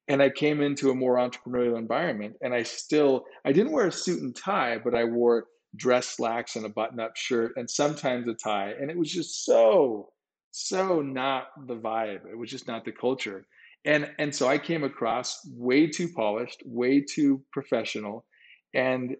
[0.07, 3.91] And I came into a more entrepreneurial environment and I still I didn't wear a
[3.91, 8.33] suit and tie, but I wore dress slacks and a button-up shirt and sometimes a
[8.33, 8.73] tie.
[8.79, 10.09] And it was just so,
[10.51, 12.25] so not the vibe.
[12.29, 13.45] It was just not the culture
[13.86, 18.25] and and so I came across way too polished, way too professional,
[18.73, 19.15] and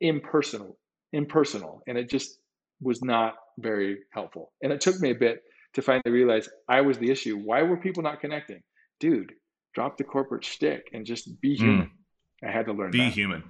[0.00, 0.78] impersonal,
[1.12, 2.38] impersonal, and it just
[2.80, 4.52] was not very helpful.
[4.62, 5.42] And it took me a bit
[5.74, 7.38] to finally realize I was the issue.
[7.38, 8.62] Why were people not connecting,
[8.98, 9.32] dude?
[9.74, 11.64] Drop the corporate shtick and just be hmm.
[11.64, 11.86] human.
[11.86, 12.48] Mm.
[12.48, 12.90] I had to learn.
[12.90, 13.12] Be that.
[13.12, 13.44] human.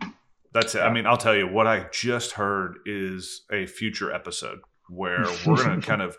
[0.53, 0.81] That's it.
[0.81, 5.57] I mean, I'll tell you what I just heard is a future episode where we're
[5.57, 6.17] going to kind of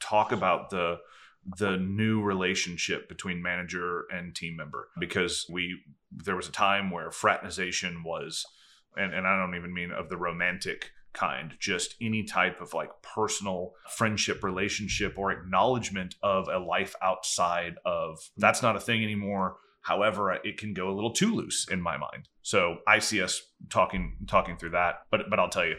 [0.00, 0.98] talk about the
[1.58, 5.78] the new relationship between manager and team member because we
[6.10, 8.46] there was a time where fraternization was
[8.96, 12.90] and, and I don't even mean of the romantic kind, just any type of like
[13.02, 19.56] personal friendship relationship or acknowledgement of a life outside of that's not a thing anymore.
[19.84, 22.30] However, it can go a little too loose in my mind.
[22.40, 25.02] So I see us talking talking through that.
[25.10, 25.76] But but I'll tell you,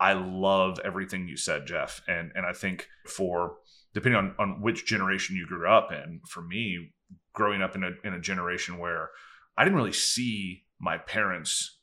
[0.00, 2.02] I love everything you said, Jeff.
[2.08, 3.58] And and I think for
[3.94, 6.92] depending on, on which generation you grew up in, for me,
[7.32, 9.10] growing up in a, in a generation where
[9.56, 11.78] I didn't really see my parents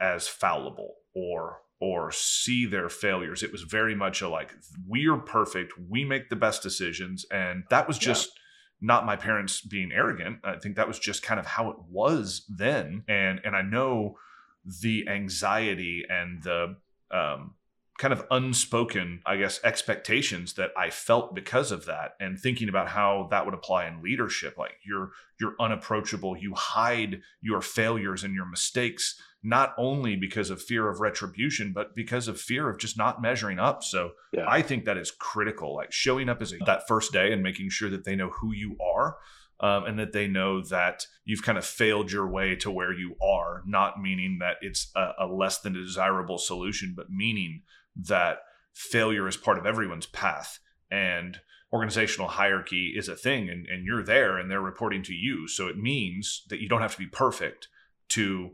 [0.00, 3.44] as fallible or or see their failures.
[3.44, 4.52] It was very much a like
[4.84, 8.26] we're perfect, we make the best decisions, and that was just.
[8.26, 8.42] Yeah.
[8.80, 10.38] Not my parents being arrogant.
[10.44, 14.18] I think that was just kind of how it was then, and and I know
[14.64, 16.76] the anxiety and the
[17.10, 17.54] um,
[17.98, 22.88] kind of unspoken, I guess, expectations that I felt because of that, and thinking about
[22.88, 24.56] how that would apply in leadership.
[24.56, 25.10] Like you're
[25.40, 31.00] you're unapproachable, you hide your failures and your mistakes, not only because of fear of
[31.00, 33.84] retribution, but because of fear of just not measuring up.
[33.84, 34.44] So yeah.
[34.48, 35.74] I think that is critical.
[35.74, 38.52] Like showing up as a, that first day and making sure that they know who
[38.52, 39.16] you are.
[39.60, 43.16] Um, and that they know that you've kind of failed your way to where you
[43.20, 47.62] are, not meaning that it's a, a less than desirable solution, but meaning
[47.96, 48.38] that
[48.72, 50.60] failure is part of everyone's path
[50.92, 51.40] and
[51.72, 55.66] organizational hierarchy is a thing and, and you're there and they're reporting to you so
[55.66, 57.68] it means that you don't have to be perfect
[58.08, 58.50] to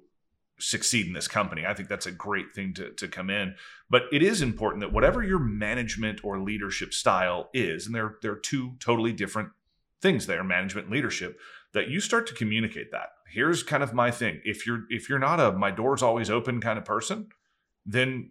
[0.58, 1.64] succeed in this company.
[1.66, 3.54] I think that's a great thing to, to come in.
[3.90, 8.32] But it is important that whatever your management or leadership style is and there, there
[8.32, 9.50] are two totally different
[10.00, 11.38] things there management and leadership
[11.72, 13.08] that you start to communicate that.
[13.28, 14.40] Here's kind of my thing.
[14.44, 17.28] If you're if you're not a my door's always open kind of person
[17.86, 18.30] then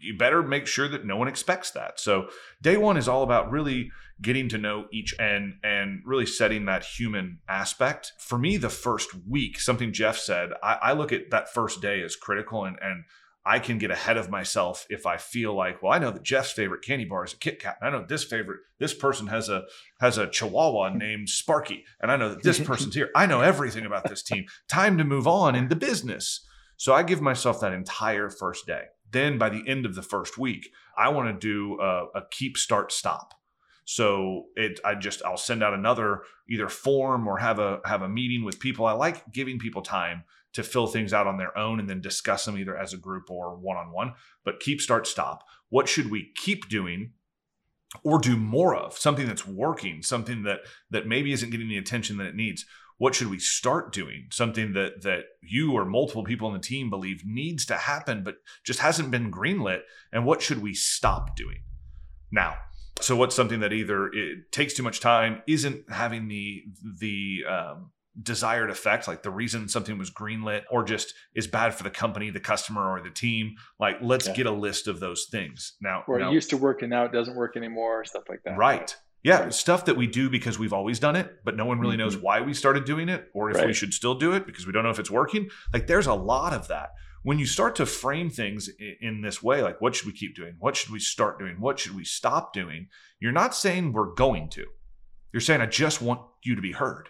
[0.00, 2.00] you better make sure that no one expects that.
[2.00, 2.28] So
[2.62, 6.84] day one is all about really getting to know each and and really setting that
[6.84, 8.12] human aspect.
[8.18, 12.02] For me, the first week, something Jeff said, I, I look at that first day
[12.02, 13.04] as critical and and
[13.48, 16.50] I can get ahead of myself if I feel like, well, I know that Jeff's
[16.50, 17.76] favorite candy bar is a Kit Kat.
[17.80, 19.64] And I know this favorite, this person has a
[20.00, 23.10] has a Chihuahua named Sparky, and I know that this person's here.
[23.14, 24.46] I know everything about this team.
[24.68, 26.44] Time to move on in the business.
[26.78, 30.38] So I give myself that entire first day then by the end of the first
[30.38, 33.34] week, I want to do a, a keep, start, stop.
[33.86, 38.08] So it, I just, I'll send out another either form or have a have a
[38.08, 38.84] meeting with people.
[38.84, 42.44] I like giving people time to fill things out on their own and then discuss
[42.44, 44.14] them either as a group or one on one.
[44.44, 45.44] But keep, start, stop.
[45.68, 47.12] What should we keep doing?
[48.02, 52.16] or do more of something that's working something that that maybe isn't getting the attention
[52.16, 52.66] that it needs
[52.98, 56.90] what should we start doing something that that you or multiple people in the team
[56.90, 59.80] believe needs to happen but just hasn't been greenlit
[60.12, 61.60] and what should we stop doing
[62.30, 62.56] now
[63.00, 66.64] so what's something that either it takes too much time isn't having the
[66.98, 67.90] the um,
[68.22, 72.30] desired effect like the reason something was greenlit or just is bad for the company
[72.30, 74.34] the customer or the team like let's yeah.
[74.34, 77.04] get a list of those things now or now, it used to work and now
[77.04, 79.52] it doesn't work anymore stuff like that right yeah, right.
[79.52, 82.24] stuff that we do because we've always done it, but no one really knows mm-hmm.
[82.24, 83.66] why we started doing it or if right.
[83.66, 85.50] we should still do it because we don't know if it's working.
[85.72, 86.90] Like there's a lot of that.
[87.26, 88.70] When you start to frame things
[89.00, 90.54] in this way, like what should we keep doing?
[90.60, 91.58] What should we start doing?
[91.58, 92.86] What should we stop doing?
[93.18, 94.64] You're not saying we're going to.
[95.32, 97.08] You're saying I just want you to be heard.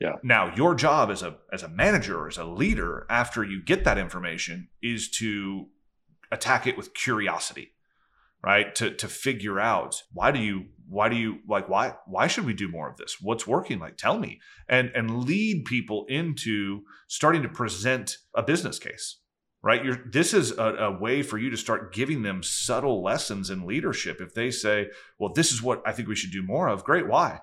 [0.00, 0.14] Yeah.
[0.24, 3.84] Now, your job as a as a manager or as a leader after you get
[3.84, 5.66] that information is to
[6.32, 7.70] attack it with curiosity.
[8.42, 8.74] Right?
[8.74, 12.54] To to figure out why do you why do you like why why should we
[12.54, 13.18] do more of this?
[13.20, 13.78] What's working?
[13.78, 14.40] Like tell me.
[14.68, 19.20] And and lead people into starting to present a business case
[19.64, 19.82] right?
[19.82, 23.66] You're, this is a, a, way for you to start giving them subtle lessons in
[23.66, 24.20] leadership.
[24.20, 27.08] If they say, well, this is what I think we should do more of, great.
[27.08, 27.40] Why?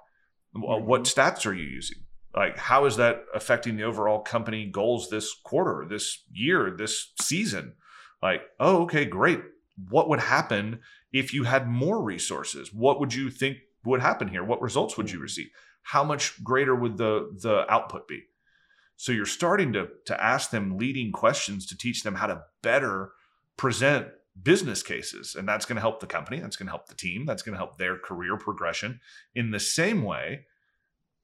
[0.56, 0.86] Mm-hmm.
[0.86, 1.98] What stats are you using?
[2.36, 7.74] Like, how is that affecting the overall company goals this quarter, this year, this season?
[8.22, 9.42] Like, oh, okay, great.
[9.90, 12.72] What would happen if you had more resources?
[12.72, 14.44] What would you think would happen here?
[14.44, 15.24] What results would you mm-hmm.
[15.24, 15.50] receive?
[15.82, 18.26] How much greater would the the output be?
[19.02, 23.14] So you're starting to, to ask them leading questions to teach them how to better
[23.58, 25.34] present business cases.
[25.34, 26.40] And that's going to help the company.
[26.40, 27.26] That's going to help the team.
[27.26, 29.00] That's going to help their career progression.
[29.34, 30.46] In the same way,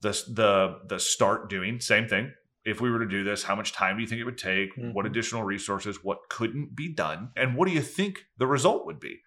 [0.02, 2.32] the, the, the start doing, same thing.
[2.66, 4.76] If we were to do this, how much time do you think it would take?
[4.76, 4.94] Mm-hmm.
[4.94, 6.04] What additional resources?
[6.04, 7.30] What couldn't be done?
[7.36, 9.20] And what do you think the result would be?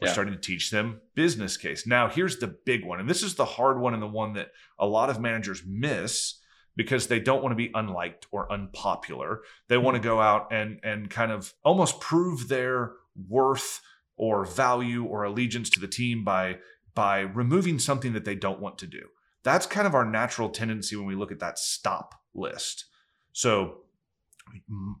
[0.00, 0.12] We're yeah.
[0.12, 1.86] starting to teach them business case.
[1.86, 2.98] Now, here's the big one.
[2.98, 6.40] And this is the hard one and the one that a lot of managers miss
[6.76, 9.40] because they don't want to be unliked or unpopular.
[9.68, 10.08] They want to hmm.
[10.08, 12.92] go out and and kind of almost prove their
[13.28, 13.80] worth
[14.16, 16.58] or value or allegiance to the team by
[16.94, 19.02] by removing something that they don't want to do.
[19.42, 22.84] That's kind of our natural tendency when we look at that stop list.
[23.32, 23.78] So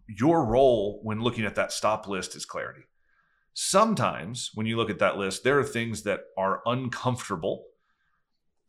[0.08, 2.82] your role when looking at that stop list is clarity.
[3.54, 7.66] Sometimes when you look at that list, there are things that are uncomfortable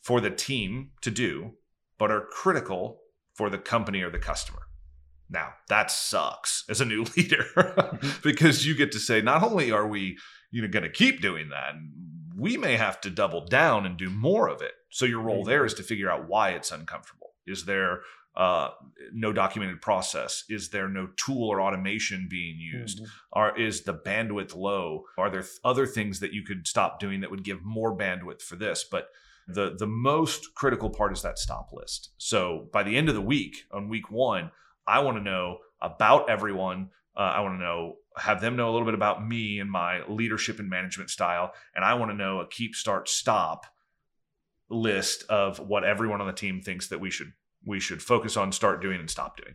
[0.01, 1.53] for the team to do
[1.97, 3.01] but are critical
[3.33, 4.61] for the company or the customer.
[5.29, 7.45] Now, that sucks as a new leader
[8.21, 10.17] because you get to say, not only are we
[10.51, 11.73] you know, going to keep doing that,
[12.37, 14.73] we may have to double down and do more of it.
[14.91, 17.31] So your role there is to figure out why it's uncomfortable.
[17.47, 18.01] Is there
[18.35, 18.69] uh,
[19.11, 20.43] no documented process?
[20.49, 22.99] Is there no tool or automation being used?
[22.99, 23.07] Mm-hmm.
[23.33, 25.05] Are is the bandwidth low?
[25.17, 28.41] Are there th- other things that you could stop doing that would give more bandwidth
[28.41, 28.85] for this?
[28.89, 29.09] But
[29.47, 32.11] the the most critical part is that stop list.
[32.17, 34.51] So by the end of the week, on week one,
[34.87, 36.89] I want to know about everyone.
[37.15, 40.03] Uh, I want to know, have them know a little bit about me and my
[40.07, 43.65] leadership and management style, and I want to know a keep, start, stop
[44.69, 47.33] list of what everyone on the team thinks that we should
[47.65, 49.53] we should focus on, start doing, and stop doing.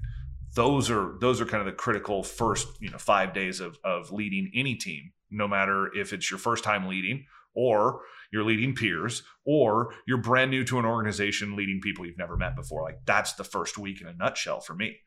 [0.54, 4.12] Those are those are kind of the critical first you know five days of of
[4.12, 9.22] leading any team, no matter if it's your first time leading or you're leading peers,
[9.44, 12.82] or you're brand new to an organization leading people you've never met before.
[12.82, 14.98] Like that's the first week in a nutshell for me.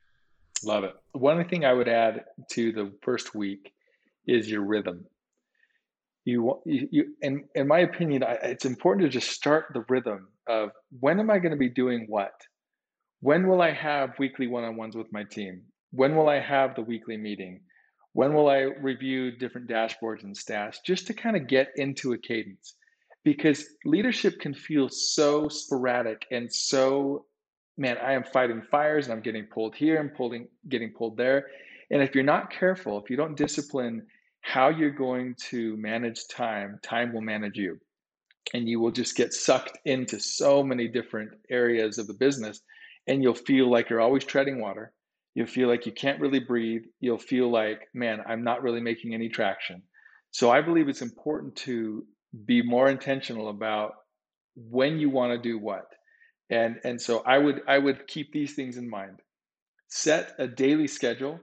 [0.63, 0.93] Love it.
[1.13, 3.74] One thing I would add to the first week
[4.28, 5.05] is your rhythm.
[6.24, 10.28] You, you, you in, in my opinion, I, it's important to just start the rhythm
[10.47, 10.69] of
[10.99, 12.34] when am I going to be doing what?
[13.22, 15.63] When will I have weekly one on ones with my team?
[15.91, 17.61] When will I have the weekly meeting?
[18.13, 22.17] When will I review different dashboards and stats just to kind of get into a
[22.17, 22.76] cadence?
[23.24, 27.26] Because leadership can feel so sporadic and so,
[27.78, 31.47] man, I am fighting fires and I'm getting pulled here and pulling, getting pulled there.
[31.91, 34.07] And if you're not careful, if you don't discipline
[34.41, 37.80] how you're going to manage time, time will manage you.
[38.53, 42.61] And you will just get sucked into so many different areas of the business.
[43.07, 44.93] And you'll feel like you're always treading water
[45.34, 46.84] You'll feel like you can't really breathe.
[46.99, 49.82] You'll feel like, man, I'm not really making any traction.
[50.32, 52.05] So I believe it's important to
[52.45, 53.93] be more intentional about
[54.55, 55.86] when you want to do what.
[56.49, 59.19] And and so I would I would keep these things in mind.
[59.88, 61.39] Set a daily schedule.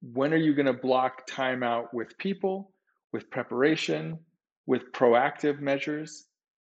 [0.00, 2.72] When are you going to block time out with people,
[3.12, 4.18] with preparation,
[4.66, 6.26] with proactive measures?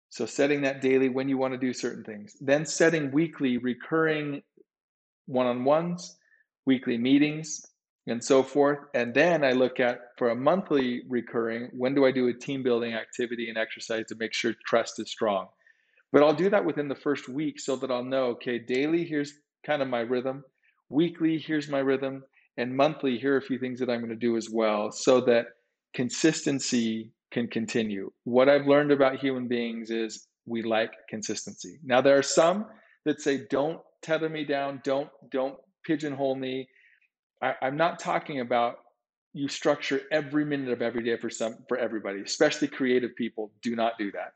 [0.09, 2.35] So setting that daily when you want to do certain things.
[2.41, 4.43] Then setting weekly recurring
[5.27, 6.17] one-on-ones
[6.67, 7.67] weekly meetings,
[8.11, 8.79] and so forth.
[8.95, 12.63] And then I look at for a monthly recurring, when do I do a team
[12.63, 15.49] building activity and exercise to make sure trust is strong?
[16.13, 19.35] But I'll do that within the first week so that I'll know, okay, daily, here's
[19.65, 20.45] kind of my rhythm.
[20.89, 22.25] Weekly, here's my rhythm.
[22.57, 25.21] And monthly, here are a few things that I'm going to do as well so
[25.23, 25.47] that
[25.95, 28.11] consistency can continue.
[28.25, 31.79] What I've learned about human beings is we like consistency.
[31.85, 32.67] Now, there are some
[33.05, 35.57] that say, don't tether me down, don't, don't
[35.87, 36.69] pigeonhole me.
[37.43, 38.77] I, I'm not talking about
[39.33, 43.53] you structure every minute of every day for some for everybody, especially creative people.
[43.63, 44.33] Do not do that.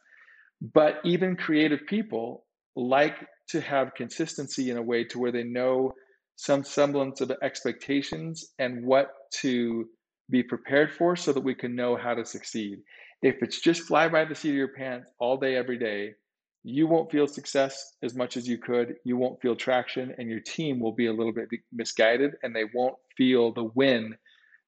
[0.73, 2.45] But even creative people
[2.77, 5.93] like to have consistency in a way to where they know
[6.37, 9.87] some semblance of expectations and what to
[10.31, 12.79] be prepared for so that we can know how to succeed.
[13.23, 16.15] If it's just fly by the seat of your pants all day, every day,
[16.65, 18.97] you won't feel success as much as you could.
[19.05, 22.65] You won't feel traction, and your team will be a little bit misguided, and they
[22.75, 24.17] won't feel the win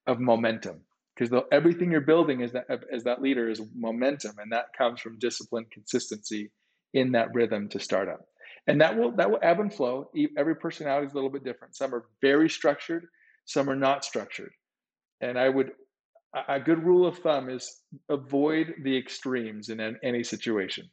[0.07, 0.83] of momentum
[1.17, 5.19] because everything you're building is that as that leader is momentum, and that comes from
[5.19, 6.51] discipline, consistency
[6.93, 8.27] in that rhythm to start up,
[8.67, 10.11] and that will that will ebb and flow.
[10.37, 11.77] Every personality is a little bit different.
[11.77, 13.07] Some are very structured,
[13.47, 14.53] some are not structured,
[15.23, 15.73] and I would
[16.47, 17.81] a good rule of thumb is
[18.11, 20.91] avoid the extremes in any situation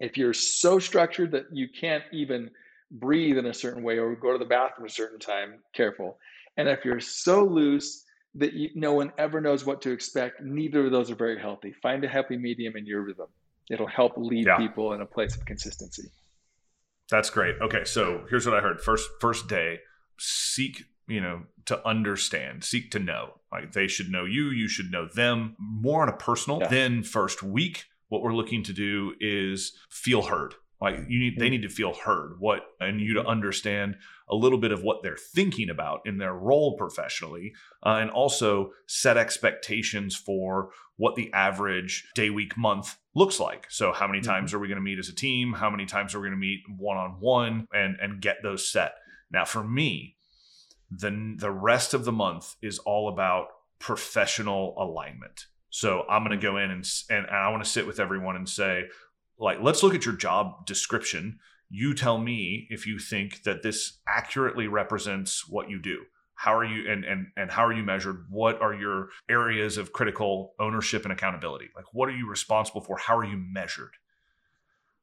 [0.00, 2.50] if you're so structured that you can't even
[2.90, 6.18] breathe in a certain way or go to the bathroom a certain time, careful.
[6.56, 10.86] And if you're so loose that you, no one ever knows what to expect, neither
[10.86, 11.72] of those are very healthy.
[11.82, 13.28] Find a happy medium in your rhythm.
[13.70, 14.56] It'll help lead yeah.
[14.56, 16.10] people in a place of consistency.
[17.10, 17.56] That's great.
[17.60, 18.80] Okay, so here's what I heard.
[18.80, 19.80] First first day,
[20.18, 23.34] seek, you know, to understand, seek to know.
[23.52, 26.60] Like they should know you, you should know them more on a personal.
[26.60, 26.68] Yeah.
[26.68, 30.54] Then first week, what we're looking to do is feel heard.
[30.80, 31.52] Like you need they mm.
[31.52, 32.36] need to feel heard.
[32.38, 33.96] What and you to understand
[34.28, 37.52] a little bit of what they're thinking about in their role professionally
[37.84, 43.66] uh, and also set expectations for what the average day week month looks like.
[43.68, 44.56] So how many times mm-hmm.
[44.56, 45.52] are we going to meet as a team?
[45.52, 48.66] How many times are we going to meet one on one and and get those
[48.66, 48.94] set?
[49.30, 50.16] Now for me
[50.90, 53.48] the the rest of the month is all about
[53.78, 58.00] professional alignment so I'm going to go in and and I want to sit with
[58.00, 58.84] everyone and say,
[59.38, 61.38] like, let's look at your job description.
[61.70, 66.02] You tell me if you think that this accurately represents what you do.
[66.34, 68.26] How are you and and and how are you measured?
[68.28, 71.68] What are your areas of critical ownership and accountability?
[71.76, 72.96] Like, what are you responsible for?
[72.98, 73.94] How are you measured?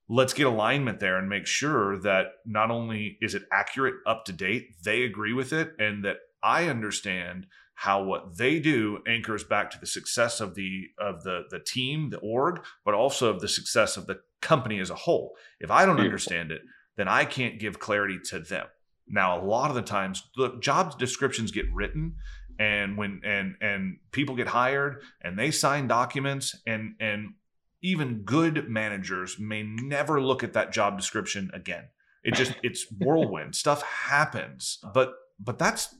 [0.10, 4.32] Let's get alignment there and make sure that not only is it accurate, up to
[4.32, 7.48] date, they agree with it, and that I understand
[7.80, 12.10] how what they do anchors back to the success of the of the the team,
[12.10, 15.36] the org, but also of the success of the company as a whole.
[15.60, 16.06] If I don't Beautiful.
[16.06, 16.62] understand it,
[16.96, 18.66] then I can't give clarity to them.
[19.08, 22.16] Now, a lot of the times, the job descriptions get written,
[22.58, 27.36] and when and and people get hired, and they sign documents, and and
[27.84, 31.84] even good managers may never look at that job description again.
[32.24, 33.56] It just it's whirlwind.
[33.64, 35.94] Stuff happens, but but that's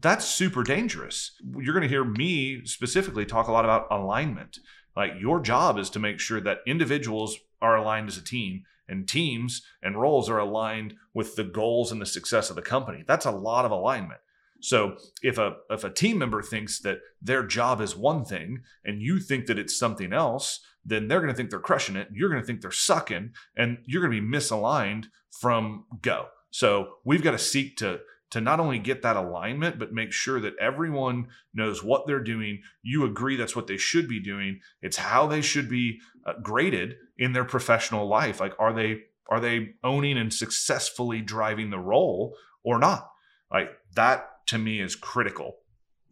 [0.00, 1.32] that's super dangerous.
[1.58, 4.58] You're going to hear me specifically talk a lot about alignment.
[4.96, 9.08] Like your job is to make sure that individuals are aligned as a team and
[9.08, 13.04] teams and roles are aligned with the goals and the success of the company.
[13.06, 14.20] That's a lot of alignment.
[14.60, 19.02] So if a if a team member thinks that their job is one thing and
[19.02, 22.08] you think that it's something else, then they're going to think they're crushing it.
[22.12, 25.06] You're going to think they're sucking and you're going to be misaligned
[25.40, 26.26] from go.
[26.50, 28.00] So we've got to seek to
[28.32, 32.62] to not only get that alignment, but make sure that everyone knows what they're doing.
[32.82, 34.60] You agree that's what they should be doing.
[34.80, 38.40] It's how they should be uh, graded in their professional life.
[38.40, 43.10] Like, are they are they owning and successfully driving the role or not?
[43.50, 45.56] Like that to me is critical.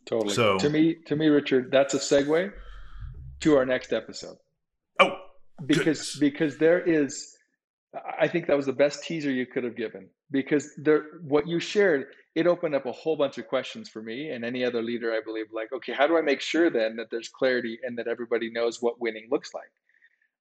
[0.05, 0.35] Totally.
[0.35, 2.53] So to me, to me, Richard, that's a segue
[3.41, 4.37] to our next episode.
[5.01, 5.16] Oh,
[5.64, 6.16] because goodness.
[6.18, 7.35] because there is
[8.18, 11.61] I think that was the best teaser you could have given because there, what you
[11.61, 15.12] shared, it opened up a whole bunch of questions for me and any other leader,
[15.12, 18.07] I believe, like, okay, how do I make sure then that there's clarity and that
[18.07, 19.70] everybody knows what winning looks like?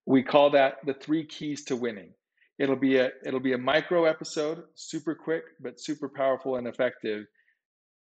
[0.06, 2.14] We call that the three keys to winning.
[2.60, 7.26] It'll be a it'll be a micro episode, super quick but super powerful and effective.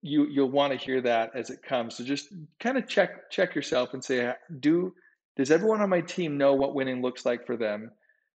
[0.01, 1.95] You you'll want to hear that as it comes.
[1.95, 2.29] So just
[2.59, 4.93] kind of check check yourself and say, do
[5.35, 7.91] does everyone on my team know what winning looks like for them?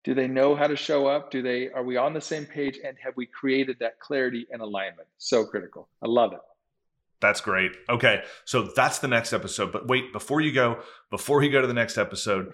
[0.05, 1.31] Do they know how to show up?
[1.31, 2.79] Do they are we on the same page?
[2.85, 5.09] And have we created that clarity and alignment?
[5.19, 5.89] So critical.
[6.03, 6.41] I love it.
[7.21, 7.73] That's great.
[7.89, 10.81] Okay so that's the next episode but wait before you go
[11.11, 12.53] before you go to the next episode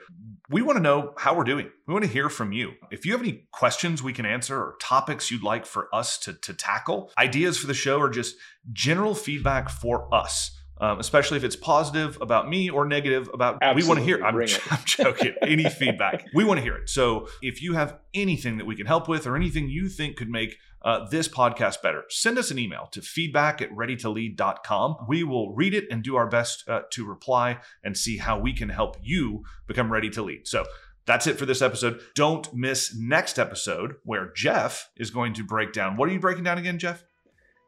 [0.50, 1.70] we want to know how we're doing.
[1.86, 2.72] We want to hear from you.
[2.90, 6.34] If you have any questions we can answer or topics you'd like for us to,
[6.34, 8.36] to tackle ideas for the show or just
[8.72, 13.82] general feedback for us um, especially if it's positive about me or negative about Absolutely.
[13.82, 14.36] we want to hear I'm,
[14.70, 18.66] I'm joking any feedback we want to hear it so if you have anything that
[18.66, 22.38] we can help with or anything you think could make uh, this podcast better send
[22.38, 26.68] us an email to feedback at readytolead.com we will read it and do our best
[26.68, 30.64] uh, to reply and see how we can help you become ready to lead so
[31.06, 32.00] that's it for this episode.
[32.14, 35.98] Don't miss next episode where Jeff is going to break down.
[35.98, 37.04] What are you breaking down again, Jeff?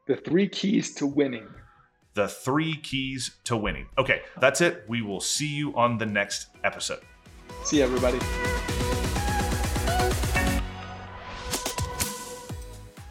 [0.07, 1.47] The three keys to winning
[2.17, 3.87] the three keys to winning.
[3.99, 4.85] Okay, that's it.
[4.89, 7.03] We will see you on the next episode.
[7.63, 8.19] See you, everybody.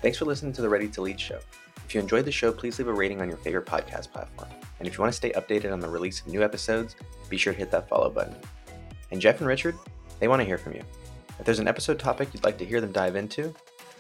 [0.01, 1.39] Thanks for listening to the Ready to Lead show.
[1.86, 4.49] If you enjoyed the show, please leave a rating on your favorite podcast platform.
[4.80, 6.95] And if you want to stay updated on the release of new episodes,
[7.30, 8.36] be sure to hit that follow button.
[9.12, 9.76] And Jeff and Richard,
[10.20, 10.82] they want to hear from you.
[11.39, 13.53] If there's an episode topic you'd like to hear them dive into,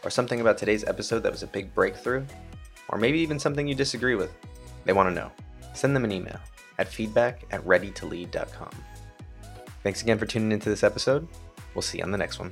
[0.03, 2.25] or something about today's episode that was a big breakthrough,
[2.89, 4.31] or maybe even something you disagree with,
[4.85, 5.31] they want to know.
[5.73, 6.39] Send them an email
[6.77, 8.71] at feedback at readytolead.com.
[9.83, 11.27] Thanks again for tuning into this episode.
[11.73, 12.51] We'll see you on the next one.